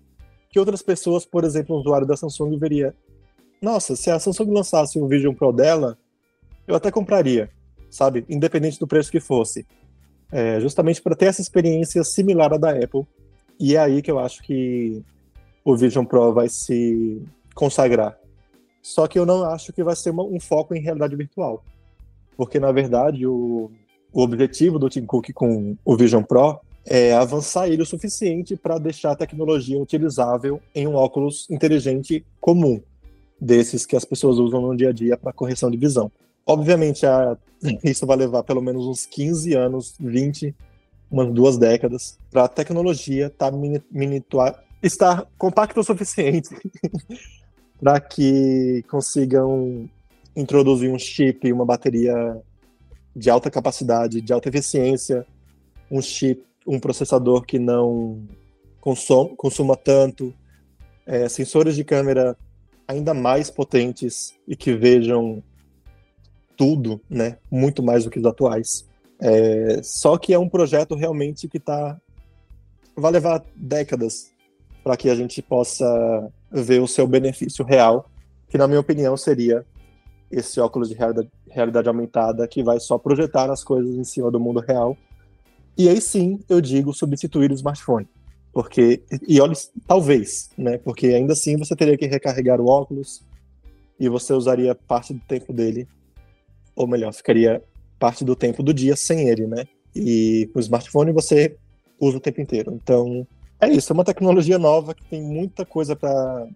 [0.50, 2.94] que outras pessoas, por exemplo, um usuário da Samsung, veria.
[3.62, 5.98] Nossa, se a Samsung lançasse um Vision Pro dela,
[6.68, 7.50] eu até compraria,
[7.90, 8.26] sabe?
[8.30, 9.66] Independente do preço que fosse.
[10.32, 13.06] É, justamente para ter essa experiência similar à da Apple.
[13.60, 15.04] E é aí que eu acho que
[15.64, 17.22] o Vision Pro vai se
[17.54, 18.18] consagrar.
[18.82, 21.64] Só que eu não acho que vai ser uma, um foco em realidade virtual.
[22.38, 23.70] Porque, na verdade, o,
[24.12, 28.78] o objetivo do Tim Cook com o Vision Pro é avançar ele o suficiente para
[28.80, 32.82] deixar a tecnologia utilizável em um óculos inteligente comum,
[33.40, 36.12] desses que as pessoas usam no dia a dia para correção de visão.
[36.46, 37.38] Obviamente, a,
[37.84, 40.56] isso vai levar pelo menos uns 15 anos, 20,
[41.12, 46.50] umas duas décadas, para a tecnologia estar, tá estar compacta o suficiente
[47.80, 49.88] para que consigam
[50.36, 52.42] introduzir um chip, e uma bateria
[53.20, 55.26] de alta capacidade, de alta eficiência,
[55.92, 58.26] um chip, um processador que não
[58.80, 60.34] consome, consuma tanto,
[61.06, 62.38] é, sensores de câmera
[62.88, 65.44] ainda mais potentes e que vejam
[66.56, 68.88] tudo, né, muito mais do que os atuais.
[69.20, 72.00] É, só que é um projeto realmente que tá
[72.96, 74.32] vai levar décadas
[74.84, 78.10] para que a gente possa ver o seu benefício real,
[78.50, 79.66] que na minha opinião seria
[80.32, 80.96] esse óculos de
[81.50, 84.96] realidade, aumentada que vai só projetar as coisas em cima do mundo real.
[85.78, 88.08] E aí sim, eu digo substituir o smartphone.
[88.52, 89.54] Porque, e olha,
[89.88, 90.78] talvez, né?
[90.78, 93.24] Porque ainda assim você teria que recarregar o óculos
[94.00, 95.88] e você usaria parte do tempo dele,
[96.76, 97.62] ou melhor, ficaria
[98.00, 99.66] parte do tempo do dia sem ele, né?
[99.96, 101.56] E com o smartphone você
[102.00, 102.74] usa o tempo inteiro.
[102.74, 103.28] Então,
[103.60, 106.48] é isso, é uma tecnologia nova que tem muita coisa para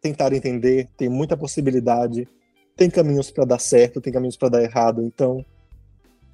[0.00, 2.26] tentar entender, tem muita possibilidade,
[2.80, 5.44] tem caminhos para dar certo, tem caminhos para dar errado, então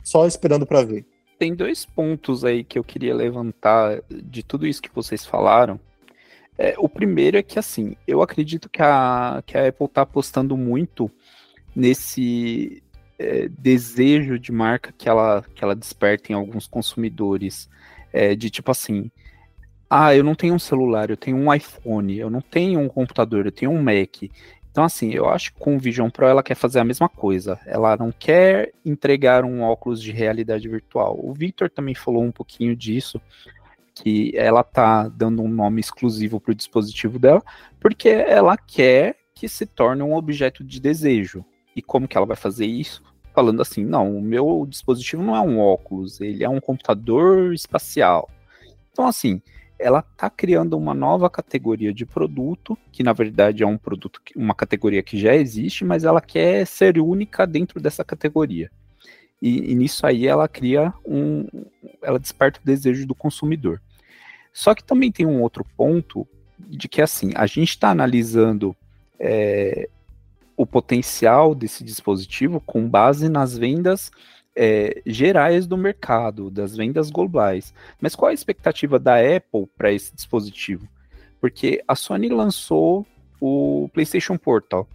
[0.01, 1.05] só esperando para ver.
[1.41, 5.81] Tem dois pontos aí que eu queria levantar de tudo isso que vocês falaram.
[6.57, 10.57] É, o primeiro é que, assim, eu acredito que a, que a Apple está apostando
[10.57, 11.11] muito
[11.75, 12.81] nesse
[13.19, 17.69] é, desejo de marca que ela, que ela desperta em alguns consumidores,
[18.13, 19.11] é, de tipo assim,
[19.89, 23.47] ah, eu não tenho um celular, eu tenho um iPhone, eu não tenho um computador,
[23.47, 24.31] eu tenho um Mac.
[24.77, 27.59] Então, assim, eu acho que com o Vision Pro ela quer fazer a mesma coisa.
[27.65, 31.19] Ela não quer entregar um óculos de realidade virtual.
[31.19, 33.19] O Victor também falou um pouquinho disso,
[33.95, 37.43] que ela tá dando um nome exclusivo para o dispositivo dela,
[37.81, 41.43] porque ela quer que se torne um objeto de desejo.
[41.75, 43.03] E como que ela vai fazer isso?
[43.35, 48.29] Falando assim, não, o meu dispositivo não é um óculos, ele é um computador espacial.
[48.93, 49.41] Então, assim,
[49.79, 54.55] ela está criando uma nova categoria de produto, que na verdade é um produto, uma
[54.55, 58.71] categoria que já existe, mas ela quer ser única dentro dessa categoria.
[59.41, 61.47] E, e nisso aí ela cria um.
[62.03, 63.81] Ela desperta o desejo do consumidor.
[64.53, 66.27] Só que também tem um outro ponto
[66.59, 68.75] de que assim, a gente está analisando
[69.21, 69.89] é,
[70.57, 74.11] o potencial desse dispositivo com base nas vendas
[74.57, 77.75] é, gerais do mercado, das vendas globais.
[78.01, 80.89] Mas qual a expectativa da Apple para esse dispositivo?
[81.41, 83.07] Porque a Sony lançou
[83.41, 84.89] o PlayStation Portal,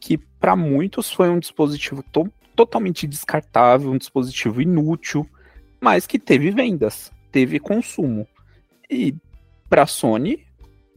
[0.00, 5.24] que para muitos foi um dispositivo to totalmente descartável, um dispositivo inútil,
[5.80, 8.26] mas que teve vendas, teve consumo.
[8.90, 9.14] E
[9.68, 10.44] para a Sony,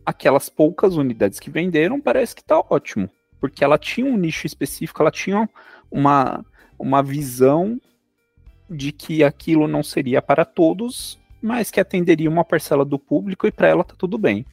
[0.04, 3.08] aquelas poucas unidades que venderam parece que está ótimo,
[3.40, 5.48] porque ela tinha um nicho específico, ela tinha
[5.92, 6.44] uma
[6.82, 7.80] uma visão
[8.70, 13.52] de que aquilo não seria para todos, mas que atenderia uma parcela do público e
[13.52, 14.46] para ela tá tudo bem.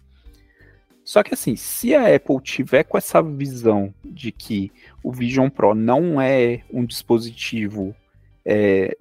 [1.04, 4.70] Só que assim, se a Apple tiver com essa visão de que
[5.02, 7.94] o Vision Pro não é um dispositivo
[8.44, 8.94] é,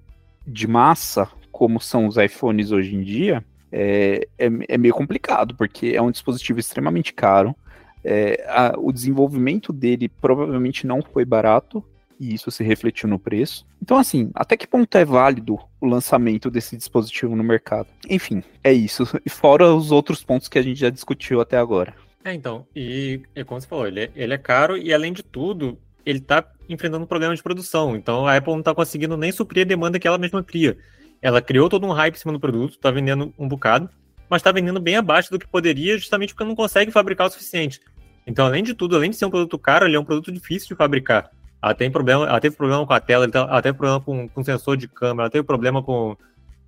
[0.46, 5.88] de massa, como são os iPhones hoje em dia, é, é, é meio complicado, porque
[5.94, 7.54] é um dispositivo extremamente caro.
[8.02, 11.84] É, a, o desenvolvimento dele provavelmente não foi barato,
[12.18, 13.66] e isso se refletiu no preço.
[13.82, 17.88] Então, assim, até que ponto é válido o lançamento desse dispositivo no mercado?
[18.08, 19.04] Enfim, é isso.
[19.24, 21.94] E fora os outros pontos que a gente já discutiu até agora.
[22.24, 25.22] É, então, e é como você falou, ele é, ele é caro e além de
[25.22, 27.96] tudo, ele está enfrentando um problema de produção.
[27.96, 30.76] Então a Apple não está conseguindo nem suprir a demanda que ela mesma cria.
[31.22, 33.88] Ela criou todo um hype em cima do produto, está vendendo um bocado,
[34.28, 37.80] mas está vendendo bem abaixo do que poderia, justamente porque não consegue fabricar o suficiente.
[38.26, 40.68] Então, além de tudo, além de ser um produto caro, ele é um produto difícil
[40.68, 41.30] de fabricar.
[41.62, 44.76] Ela tem problema, ela teve problema com a tela, ela teve problema com, com sensor
[44.76, 46.16] de câmera, ela teve problema com,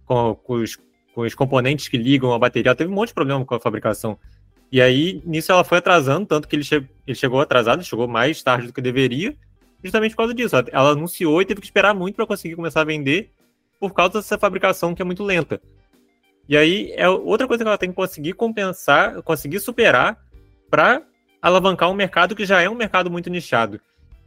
[0.05, 0.76] com, com, os,
[1.14, 3.61] com os componentes que ligam a bateria, ela teve um monte de problema com a
[3.61, 4.18] fabricação.
[4.72, 8.43] E aí, nisso ela foi atrasando, tanto que ele, che ele chegou atrasado, chegou mais
[8.43, 9.34] tarde do que deveria,
[9.82, 10.57] justamente por causa disso.
[10.70, 13.30] Ela anunciou e teve que esperar muito para conseguir começar a vender,
[13.78, 15.61] por causa dessa fabricação que é muito lenta.
[16.49, 20.18] E aí, é outra coisa que ela tem que conseguir compensar, conseguir superar,
[20.68, 21.03] para
[21.43, 23.80] alavancar um mercado que já é um mercado muito nichado.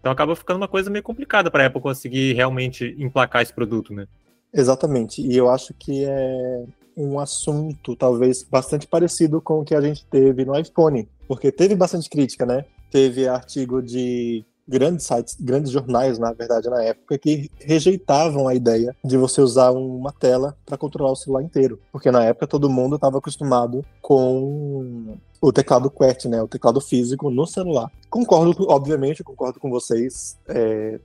[0.03, 3.93] Então acaba ficando uma coisa meio complicada para a Apple conseguir realmente emplacar esse produto,
[3.93, 4.05] né?
[4.53, 5.21] Exatamente.
[5.21, 6.65] E eu acho que é
[6.97, 11.73] um assunto talvez bastante parecido com o que a gente teve no iPhone, porque teve
[11.73, 12.65] bastante crítica, né?
[12.91, 18.95] Teve artigo de grandes sites, grandes jornais, na verdade, na época, que rejeitavam a ideia
[19.03, 21.79] de você usar uma tela para controlar o celular inteiro.
[21.91, 26.41] Porque na época todo mundo estava acostumado com o teclado QWERTY, né?
[26.41, 27.91] O teclado físico no celular.
[28.09, 30.37] Concordo, obviamente, concordo com vocês.
[30.47, 30.99] É,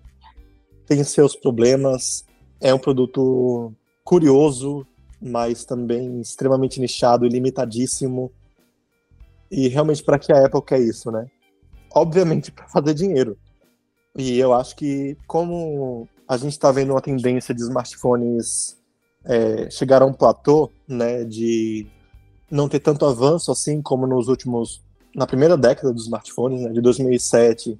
[0.87, 2.25] tem seus problemas.
[2.61, 3.73] É um produto
[4.05, 4.87] curioso,
[5.21, 8.31] mas também extremamente nichado e limitadíssimo.
[9.51, 11.27] E realmente, para que a Apple quer isso, né?
[11.93, 13.37] Obviamente, para fazer dinheiro.
[14.19, 18.77] E eu acho que, como a gente está vendo uma tendência de smartphones
[19.25, 21.87] é, chegar a um platô, né, de
[22.51, 24.83] não ter tanto avanço assim como nos últimos,
[25.15, 27.79] na primeira década dos smartphones, né, de 2007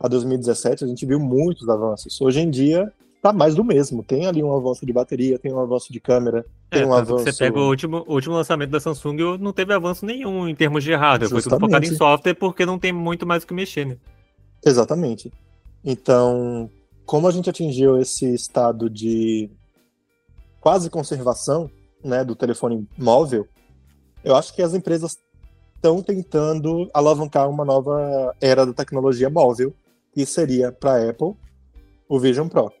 [0.00, 2.20] a 2017, a gente viu muitos avanços.
[2.20, 4.02] Hoje em dia, tá mais do mesmo.
[4.02, 7.24] Tem ali um avanço de bateria, tem um avanço de câmera, tem é, um avanço.
[7.24, 10.82] Você pega o último, o último lançamento da Samsung, não teve avanço nenhum em termos
[10.82, 11.30] de hardware.
[11.30, 11.42] Justamente.
[11.44, 13.96] Foi tudo focado em software porque não tem muito mais o que mexer, né?
[14.64, 15.32] Exatamente.
[15.88, 16.68] Então,
[17.04, 19.48] como a gente atingiu esse estado de
[20.60, 21.70] quase conservação
[22.02, 23.46] né, do telefone móvel,
[24.24, 25.16] eu acho que as empresas
[25.76, 29.72] estão tentando alavancar uma nova era da tecnologia móvel,
[30.12, 31.34] que seria para a Apple
[32.08, 32.72] o Vision Pro.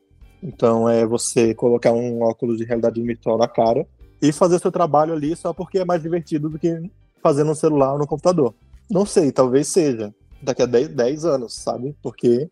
[0.42, 3.86] Então, é você colocar um óculos de realidade virtual na cara
[4.20, 6.90] e fazer seu trabalho ali só porque é mais divertido do que
[7.22, 8.52] fazer no celular ou no computador.
[8.90, 11.96] Não sei, talvez seja daqui a 10, 10 anos, sabe?
[12.02, 12.50] Porque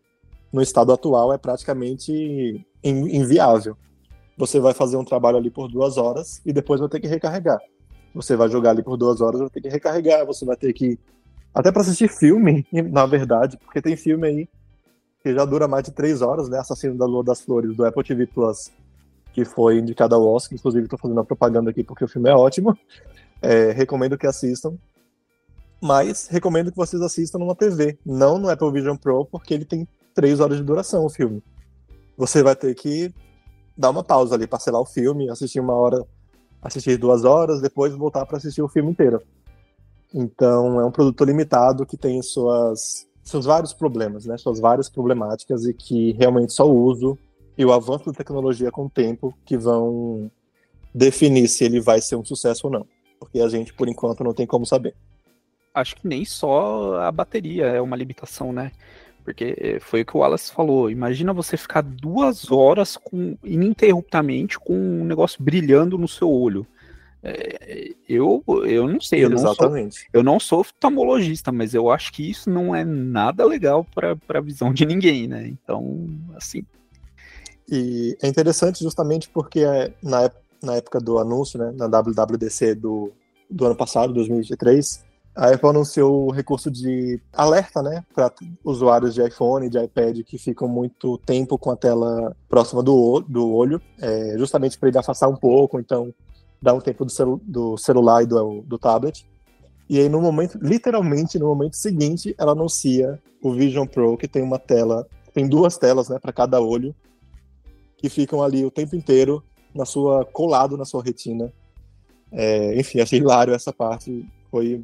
[0.55, 3.75] no estado atual é praticamente inviável.
[4.37, 7.59] Você vai fazer um trabalho ali por duas horas e depois vai ter que recarregar.
[8.13, 10.97] Você vai jogar ali por duas horas, vai ter que recarregar, você vai ter que.
[11.53, 14.49] Até para assistir filme, na verdade, porque tem filme aí
[15.21, 16.57] que já dura mais de três horas, né?
[16.57, 18.71] Assassino da Lua das Flores, do Apple TV Plus,
[19.33, 20.57] que foi indicado ao Oscar.
[20.57, 22.77] Inclusive, estou fazendo uma propaganda aqui porque o filme é ótimo.
[23.41, 24.77] É, recomendo que assistam.
[25.81, 29.85] Mas recomendo que vocês assistam numa TV, não no Apple Vision Pro, porque ele tem
[30.15, 31.43] três horas de duração o filme.
[32.17, 33.13] Você vai ter que
[33.77, 36.03] dar uma pausa ali, parcelar o filme, assistir uma hora,
[36.61, 39.21] assistir duas horas, depois voltar para assistir o filme inteiro.
[40.13, 44.37] Então, é um produto limitado que tem suas, seus vários problemas, né?
[44.37, 47.17] Suas várias problemáticas e que realmente só o uso
[47.57, 50.31] e o avanço da tecnologia com o tempo que vão
[50.93, 52.87] definir se ele vai ser um sucesso ou não.
[53.19, 54.95] Porque a gente, por enquanto, não tem como saber.
[55.73, 58.71] Acho que nem só a bateria é uma limitação, né?
[59.25, 60.89] Porque foi o que o Wallace falou.
[60.89, 66.65] Imagina você ficar duas horas com, ininterruptamente com um negócio brilhando no seu olho.
[67.23, 69.95] É, eu, eu não sei, eu Exatamente.
[69.95, 73.83] não, sou, eu não sou oftalmologista, mas eu acho que isso não é nada legal
[73.95, 75.47] para a visão de ninguém, né?
[75.47, 76.63] Então, assim.
[77.67, 80.29] E é interessante justamente porque é, na,
[80.61, 83.11] na época do anúncio, né, na WWDC do,
[83.49, 85.03] do ano passado, 2023,
[85.35, 88.31] a Apple anunciou o recurso de alerta, né, para
[88.63, 93.51] usuários de iPhone de iPad que ficam muito tempo com a tela próxima do, do
[93.53, 96.13] olho, é, justamente para ele afastar um pouco, então
[96.61, 99.27] dar um tempo do, celu do celular e do, do tablet.
[99.89, 104.41] E aí, no momento, literalmente no momento seguinte, ela anuncia o Vision Pro, que tem
[104.41, 106.95] uma tela, tem duas telas, né, para cada olho,
[107.97, 111.51] que ficam ali o tempo inteiro na sua colado na sua retina.
[112.31, 114.25] É, enfim, achei hilário essa parte.
[114.49, 114.83] Foi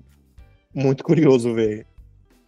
[0.74, 1.86] muito curioso ver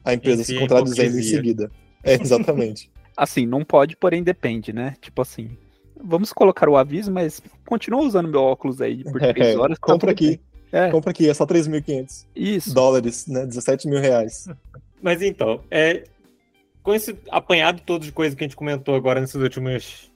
[0.03, 1.71] a empresa se contradizendo em seguida.
[2.03, 2.91] É, exatamente.
[3.15, 4.95] assim, não pode, porém depende, né?
[4.99, 5.57] Tipo assim,
[6.03, 9.79] vamos colocar o aviso, mas continua usando meu óculos aí por três é, horas.
[9.79, 10.39] Tá compra aqui.
[10.71, 10.89] É.
[10.89, 12.73] Compra aqui, é só 3.500 Isso.
[12.73, 13.45] dólares, né?
[13.45, 14.47] 17 mil reais.
[15.01, 16.05] Mas então, é,
[16.81, 20.11] com esse apanhado todo de coisa que a gente comentou agora nesses últimos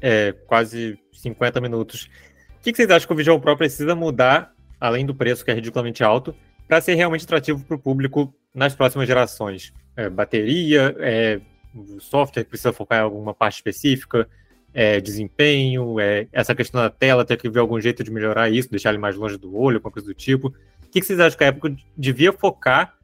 [0.00, 2.08] é, quase 50 minutos,
[2.60, 5.50] o que, que vocês acham que o Vision Pro precisa mudar, além do preço que
[5.50, 6.34] é ridiculamente alto,
[6.66, 9.72] para ser realmente atrativo para o público nas próximas gerações.
[9.96, 11.40] É, bateria, é,
[12.00, 14.28] software precisa focar em alguma parte específica,
[14.72, 18.70] é, desempenho, é, essa questão da tela, ter que ver algum jeito de melhorar isso,
[18.70, 20.48] deixar ele mais longe do olho, alguma coisa do tipo.
[20.48, 22.94] O que, que vocês acham que a Apple devia focar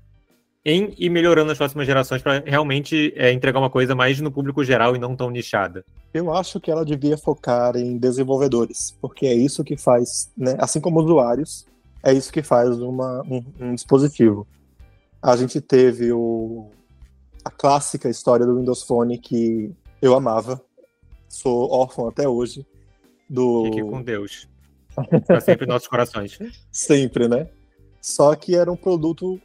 [0.65, 4.63] em ir melhorando nas próximas gerações para realmente é, entregar uma coisa mais no público
[4.63, 5.85] geral e não tão nichada?
[6.15, 10.81] Eu acho que ela devia focar em desenvolvedores, porque é isso que faz, né, assim
[10.81, 11.67] como usuários,
[12.03, 14.47] é isso que faz uma, um, um dispositivo.
[15.23, 16.71] A gente teve o,
[17.45, 20.61] a clássica história do Windows Phone que eu amava,
[21.29, 22.67] sou órfão até hoje.
[23.31, 23.65] Do...
[23.67, 24.49] Fique com Deus.
[25.27, 26.39] Para sempre nossos corações.
[26.71, 27.49] Sempre, né?
[28.01, 29.41] Só que era um produto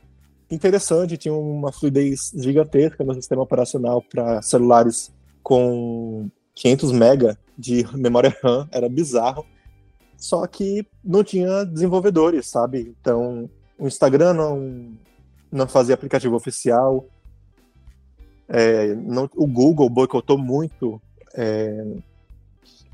[0.49, 8.35] interessante, tinha uma fluidez gigantesca no sistema operacional para celulares com 500 MB de memória
[8.43, 9.45] RAM, era bizarro
[10.17, 12.95] só que não tinha desenvolvedores, sabe?
[12.99, 14.91] Então, o Instagram não,
[15.51, 17.05] não fazia aplicativo oficial,
[18.49, 21.01] é, não, o Google boicotou muito
[21.35, 21.85] é,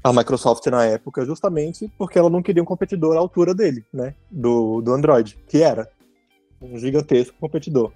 [0.03, 4.15] a Microsoft na época, justamente porque ela não queria um competidor à altura dele, né?
[4.29, 5.89] Do, do Android, que era
[6.61, 7.91] um gigantesco competidor.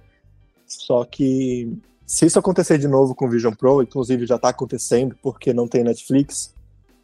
[0.66, 1.76] Só que
[2.06, 5.66] se isso acontecer de novo com o Vision Pro, inclusive já está acontecendo porque não
[5.66, 6.54] tem Netflix,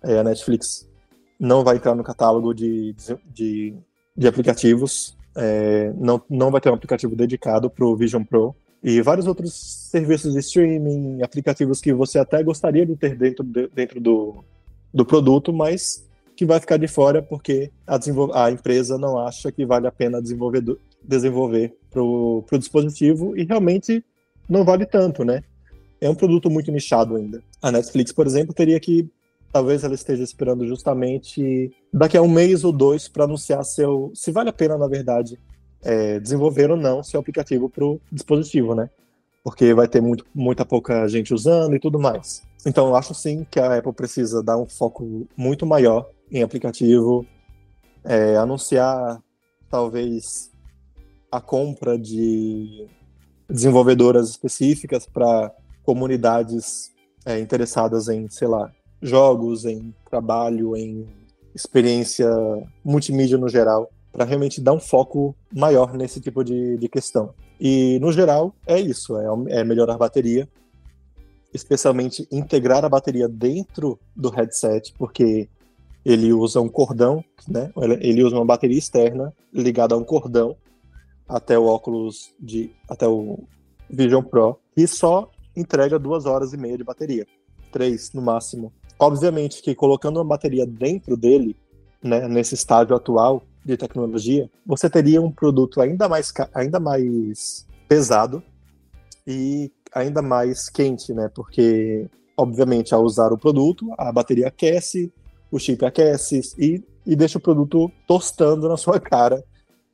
[0.02, 0.88] é, a Netflix
[1.38, 2.94] não vai entrar no catálogo de,
[3.32, 3.74] de,
[4.16, 8.54] de aplicativos, é, não, não vai ter um aplicativo dedicado para o Vision Pro.
[8.82, 13.66] E vários outros serviços de streaming, aplicativos que você até gostaria de ter dentro, de,
[13.68, 14.44] dentro do,
[14.92, 16.06] do produto, mas
[16.36, 17.98] que vai ficar de fora porque a,
[18.44, 24.04] a empresa não acha que vale a pena desenvolver para o dispositivo e realmente
[24.48, 25.42] não vale tanto, né?
[26.00, 27.42] É um produto muito nichado ainda.
[27.62, 29.08] A Netflix, por exemplo, teria que
[29.54, 34.48] talvez ela esteja esperando justamente daqui a um mês ou dois para anunciar se vale
[34.48, 35.38] a pena, na verdade,
[35.80, 38.90] é, desenvolver ou não seu aplicativo para o dispositivo, né?
[39.44, 42.42] Porque vai ter muito, muita pouca gente usando e tudo mais.
[42.66, 47.24] Então, eu acho sim que a Apple precisa dar um foco muito maior em aplicativo,
[48.02, 49.22] é, anunciar
[49.70, 50.50] talvez
[51.30, 52.88] a compra de
[53.48, 56.92] desenvolvedoras específicas para comunidades
[57.24, 58.72] é, interessadas em, sei lá,
[59.04, 61.06] jogos, em trabalho, em
[61.54, 62.28] experiência
[62.84, 67.34] multimídia no geral, para realmente dar um foco maior nesse tipo de, de questão.
[67.60, 70.48] E, no geral, é isso: é, é melhorar a bateria,
[71.52, 75.48] especialmente integrar a bateria dentro do headset, porque
[76.04, 77.70] ele usa um cordão, né?
[78.00, 80.56] Ele usa uma bateria externa ligada a um cordão
[81.26, 83.44] até o óculos de até o
[83.88, 87.26] Vision Pro e só entrega duas horas e meia de bateria.
[87.72, 88.72] Três, no máximo.
[89.04, 91.54] Obviamente que colocando uma bateria dentro dele,
[92.02, 98.42] né, nesse estágio atual de tecnologia, você teria um produto ainda mais, ainda mais pesado
[99.26, 101.30] e ainda mais quente, né?
[101.34, 105.12] Porque, obviamente, ao usar o produto, a bateria aquece,
[105.50, 109.44] o chip aquece e, e deixa o produto tostando na sua cara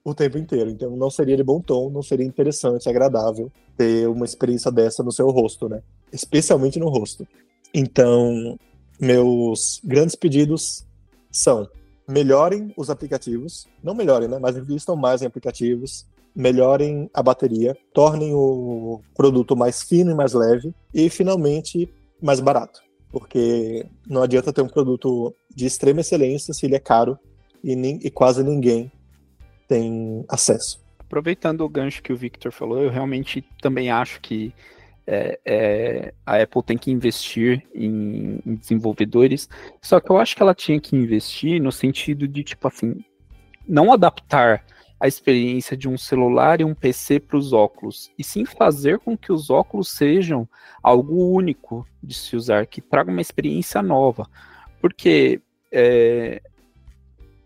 [0.05, 0.71] o tempo inteiro.
[0.71, 5.11] Então não seria de bom tom, não seria interessante, agradável ter uma experiência dessa no
[5.11, 5.83] seu rosto, né?
[6.13, 7.27] Especialmente no rosto.
[7.75, 8.57] Então,
[9.01, 10.87] meus grandes pedidos
[11.31, 11.69] são
[12.07, 14.39] melhorem os aplicativos, não melhorem, né?
[14.39, 20.33] Mas investam mais em aplicativos, melhorem a bateria, tornem o produto mais fino e mais
[20.33, 22.81] leve e finalmente mais barato.
[23.11, 27.19] Porque não adianta ter um produto de extrema excelência se ele é caro
[27.63, 28.91] e, nem, e quase ninguém
[29.67, 30.81] tem acesso.
[30.99, 34.53] Aproveitando o gancho que o Victor falou, eu realmente também acho que
[35.13, 39.49] é, é, a Apple tem que investir em, em, desenvolvedores,
[39.83, 43.05] só que eu acho que ela tinha que investir no sentido de, tipo assim,
[43.67, 44.65] não adaptar
[45.01, 49.19] a experiência de um celular e um PC para os óculos, e sim fazer com
[49.19, 50.49] que os óculos sejam
[50.81, 54.31] algo único de se usar, que traga uma experiência nova.
[54.81, 55.41] Porque
[55.73, 56.41] é,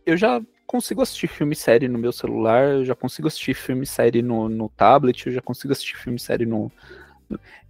[0.05, 3.85] eu já consigo assistir filme e série no meu celular, eu já consigo assistir filme
[3.85, 6.71] e série no, no tablet, eu já consigo assistir filme e série no,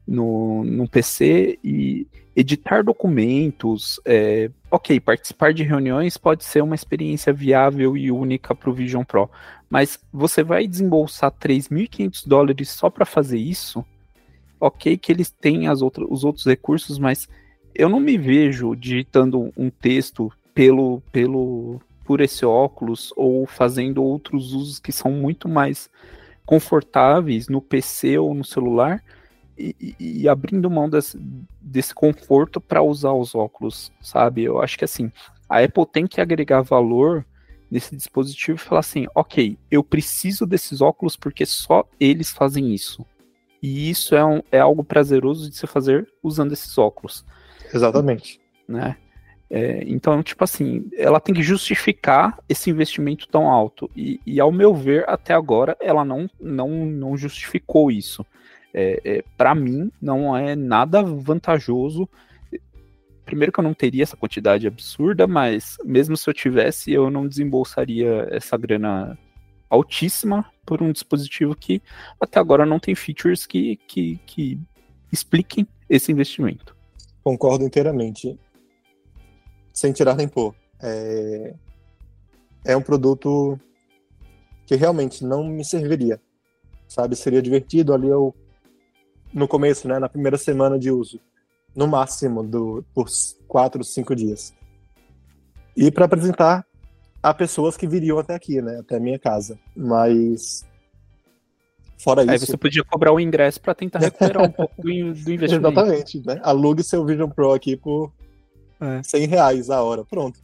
[0.06, 4.00] no, no PC e editar documentos.
[4.04, 9.04] É, ok, participar de reuniões pode ser uma experiência viável e única para o Vision
[9.04, 9.30] Pro,
[9.68, 13.84] mas você vai desembolsar 3.500 dólares só para fazer isso?
[14.60, 17.28] Ok, que eles têm as outras, os outros recursos, mas
[17.74, 24.52] eu não me vejo digitando um texto pelo, pelo por esse óculos ou fazendo outros
[24.52, 25.90] usos que são muito mais
[26.44, 29.02] confortáveis no PC ou no celular
[29.56, 31.18] e, e, abrindo mão desse,
[31.60, 34.42] desse conforto para usar os óculos, sabe?
[34.42, 35.12] Eu acho que assim,
[35.48, 37.24] a Apple tem que agregar valor
[37.70, 43.04] nesse dispositivo e falar assim, ok, eu preciso desses óculos porque só eles fazem isso.
[43.62, 47.24] E isso é, um, é algo prazeroso de se fazer usando esses óculos.
[47.72, 48.40] Exatamente.
[48.68, 48.96] Né?
[49.48, 53.90] É, então, tipo assim, ela tem que justificar esse investimento tão alto.
[53.96, 58.24] E, e ao meu ver, até agora, ela não, não, não justificou isso.
[58.74, 62.08] É, é, Para mim, não é nada vantajoso.
[63.24, 67.26] Primeiro que eu não teria essa quantidade absurda, mas mesmo se eu tivesse, eu não
[67.26, 69.16] desembolsaria essa grana
[69.70, 71.80] altíssima por um dispositivo que
[72.20, 74.58] até agora não tem features que, que, que
[75.10, 76.76] expliquem esse investimento.
[77.22, 78.38] Concordo inteiramente
[79.72, 80.54] sem tirar nem pôr.
[80.80, 81.54] É,
[82.64, 83.58] é um produto
[84.66, 86.20] que realmente não me serviria,
[86.86, 87.16] sabe?
[87.16, 88.34] Seria divertido ali eu,
[89.34, 91.20] no começo, né, na primeira semana de uso,
[91.74, 93.08] no máximo do, por
[93.48, 94.54] quatro, cinco dias.
[95.76, 96.64] E para apresentar
[97.20, 99.58] a pessoas que viriam até aqui, né, até a minha casa.
[99.76, 100.64] Mas
[101.98, 102.32] fora Aí isso.
[102.32, 104.88] Aí você podia cobrar o ingresso para tentar recuperar um pouco do, do
[105.32, 105.68] investimento.
[105.68, 106.40] Exatamente, né?
[106.44, 108.12] Alugue seu Vision Pro aqui por
[108.80, 109.02] é.
[109.02, 110.04] 100 reais a hora.
[110.04, 110.38] Pronto.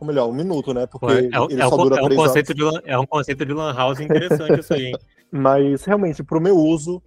[0.00, 0.86] Ou melhor, um minuto, né?
[0.86, 1.18] Porque é,
[1.50, 2.82] ele é, só dura é um conceito horas.
[2.82, 4.98] De, é um conceito de Lan House interessante isso aí, hein?
[5.30, 7.00] Mas, realmente, pro meu uso,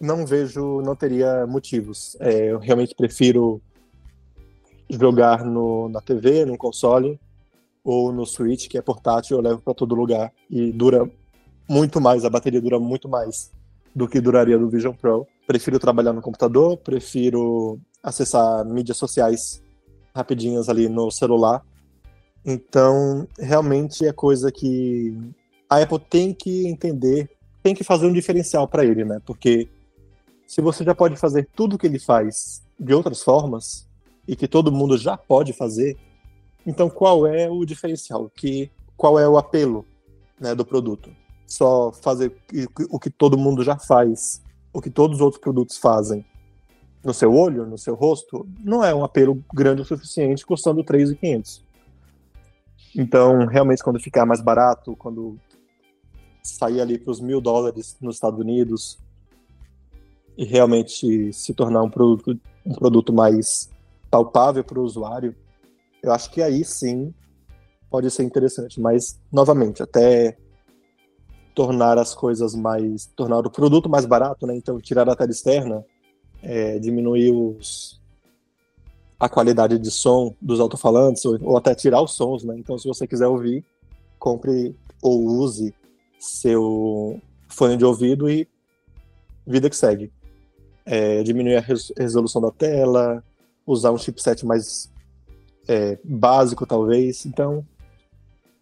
[0.00, 2.16] não vejo, não teria motivos.
[2.20, 3.60] É, eu realmente prefiro
[4.88, 7.18] jogar no, na TV, no console,
[7.82, 10.32] ou no Switch, que é portátil, eu levo para todo lugar.
[10.50, 11.08] E dura
[11.68, 13.50] muito mais, a bateria dura muito mais
[13.94, 15.26] do que duraria do Vision Pro.
[15.46, 19.62] Prefiro trabalhar no computador, prefiro acessar mídias sociais
[20.14, 21.62] rapidinhas ali no celular.
[22.44, 25.16] Então, realmente é coisa que
[25.68, 27.28] a Apple tem que entender,
[27.62, 29.20] tem que fazer um diferencial para ele, né?
[29.24, 29.68] Porque
[30.46, 33.86] se você já pode fazer tudo que ele faz de outras formas
[34.26, 35.96] e que todo mundo já pode fazer,
[36.66, 38.30] então qual é o diferencial?
[38.34, 39.84] Que qual é o apelo,
[40.40, 41.10] né, do produto?
[41.46, 42.36] Só fazer
[42.90, 44.42] o que todo mundo já faz,
[44.72, 46.24] o que todos os outros produtos fazem
[47.04, 51.60] no seu olho, no seu rosto, não é um apelo grande o suficiente, custando 3.500.
[52.96, 55.38] Então, realmente, quando ficar mais barato, quando
[56.42, 58.98] sair ali para os mil dólares nos Estados Unidos
[60.36, 63.70] e realmente se tornar um produto, um produto mais
[64.10, 65.34] palpável para o usuário,
[66.02, 67.12] eu acho que aí sim
[67.90, 68.80] pode ser interessante.
[68.80, 70.36] Mas, novamente, até
[71.54, 73.06] tornar as coisas mais.
[73.16, 74.54] tornar o produto mais barato, né?
[74.54, 75.84] Então, tirar a tela externa
[76.42, 78.00] é, diminuir os,
[79.18, 82.54] a qualidade de som dos alto-falantes, ou, ou, até tirar os sons, né?
[82.58, 83.64] Então, se você quiser ouvir,
[84.18, 85.74] compre ou use
[86.18, 88.48] seu fone de ouvido e
[89.46, 90.12] vida que segue.
[90.86, 93.22] É, diminuir a res resolução da tela,
[93.66, 94.90] usar um chipset mais
[95.68, 97.26] é, básico, talvez.
[97.26, 97.66] Então,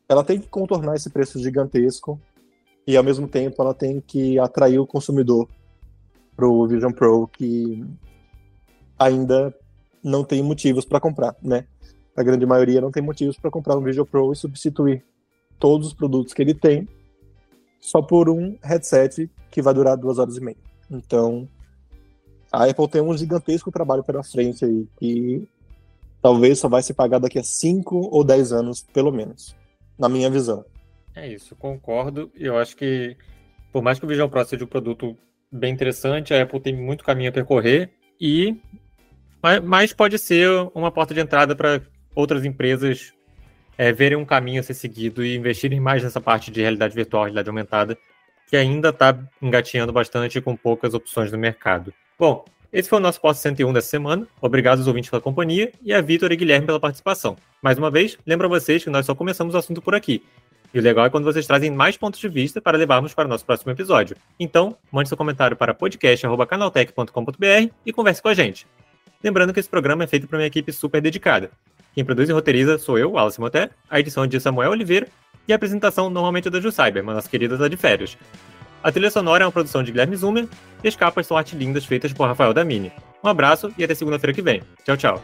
[0.08, 2.18] ela tem que contornar esse preço gigantesco
[2.86, 5.48] e, ao mesmo tempo, ela tem que atrair o consumidor
[6.34, 7.84] para o Vision Pro que
[8.98, 9.54] ainda
[10.02, 11.66] não tem motivos para comprar, né?
[12.16, 15.04] A grande maioria não tem motivos para comprar um Vision Pro e substituir
[15.58, 16.88] todos os produtos que ele tem
[17.80, 20.56] só por um headset que vai durar duas horas e meia.
[20.90, 21.48] Então,
[22.54, 25.48] a Apple tem um gigantesco trabalho pela frente aí, que
[26.22, 29.56] talvez só vai se pagar daqui a 5 ou 10 anos, pelo menos,
[29.98, 30.64] na minha visão.
[31.14, 32.30] É isso, concordo.
[32.34, 33.16] Eu acho que,
[33.72, 35.16] por mais que o Vision Pro seja um produto
[35.50, 37.90] bem interessante, a Apple tem muito caminho a percorrer
[38.20, 38.56] e
[39.62, 41.82] mas pode ser uma porta de entrada para
[42.14, 43.12] outras empresas
[43.76, 47.24] é, verem um caminho a ser seguido e investirem mais nessa parte de realidade virtual,
[47.24, 47.98] realidade aumentada,
[48.48, 51.92] que ainda está engatinhando bastante com poucas opções no mercado.
[52.18, 54.26] Bom, esse foi o nosso Posto 101 dessa semana.
[54.40, 57.36] Obrigado aos ouvintes pela companhia e a Vitor e Guilherme pela participação.
[57.62, 60.22] Mais uma vez, lembro a vocês que nós só começamos o assunto por aqui.
[60.74, 63.28] E o legal é quando vocês trazem mais pontos de vista para levarmos para o
[63.28, 64.16] nosso próximo episódio.
[64.40, 68.66] Então, mande seu comentário para podcast.canaltech.com.br e converse com a gente.
[69.22, 71.50] Lembrando que esse programa é feito por uma equipe super dedicada.
[71.94, 75.06] Quem produz e roteiriza sou eu, Wallace Moté, a edição é de Samuel Oliveira
[75.46, 78.18] e a apresentação normalmente é da Ju Cyber, mas nossa querida está de férias.
[78.84, 80.46] A trilha sonora é uma produção de Guilherme Zumer
[80.82, 82.92] e as capas são arte lindas feitas por Rafael Damini.
[83.24, 84.62] Um abraço e até segunda-feira que vem.
[84.84, 85.22] Tchau, tchau.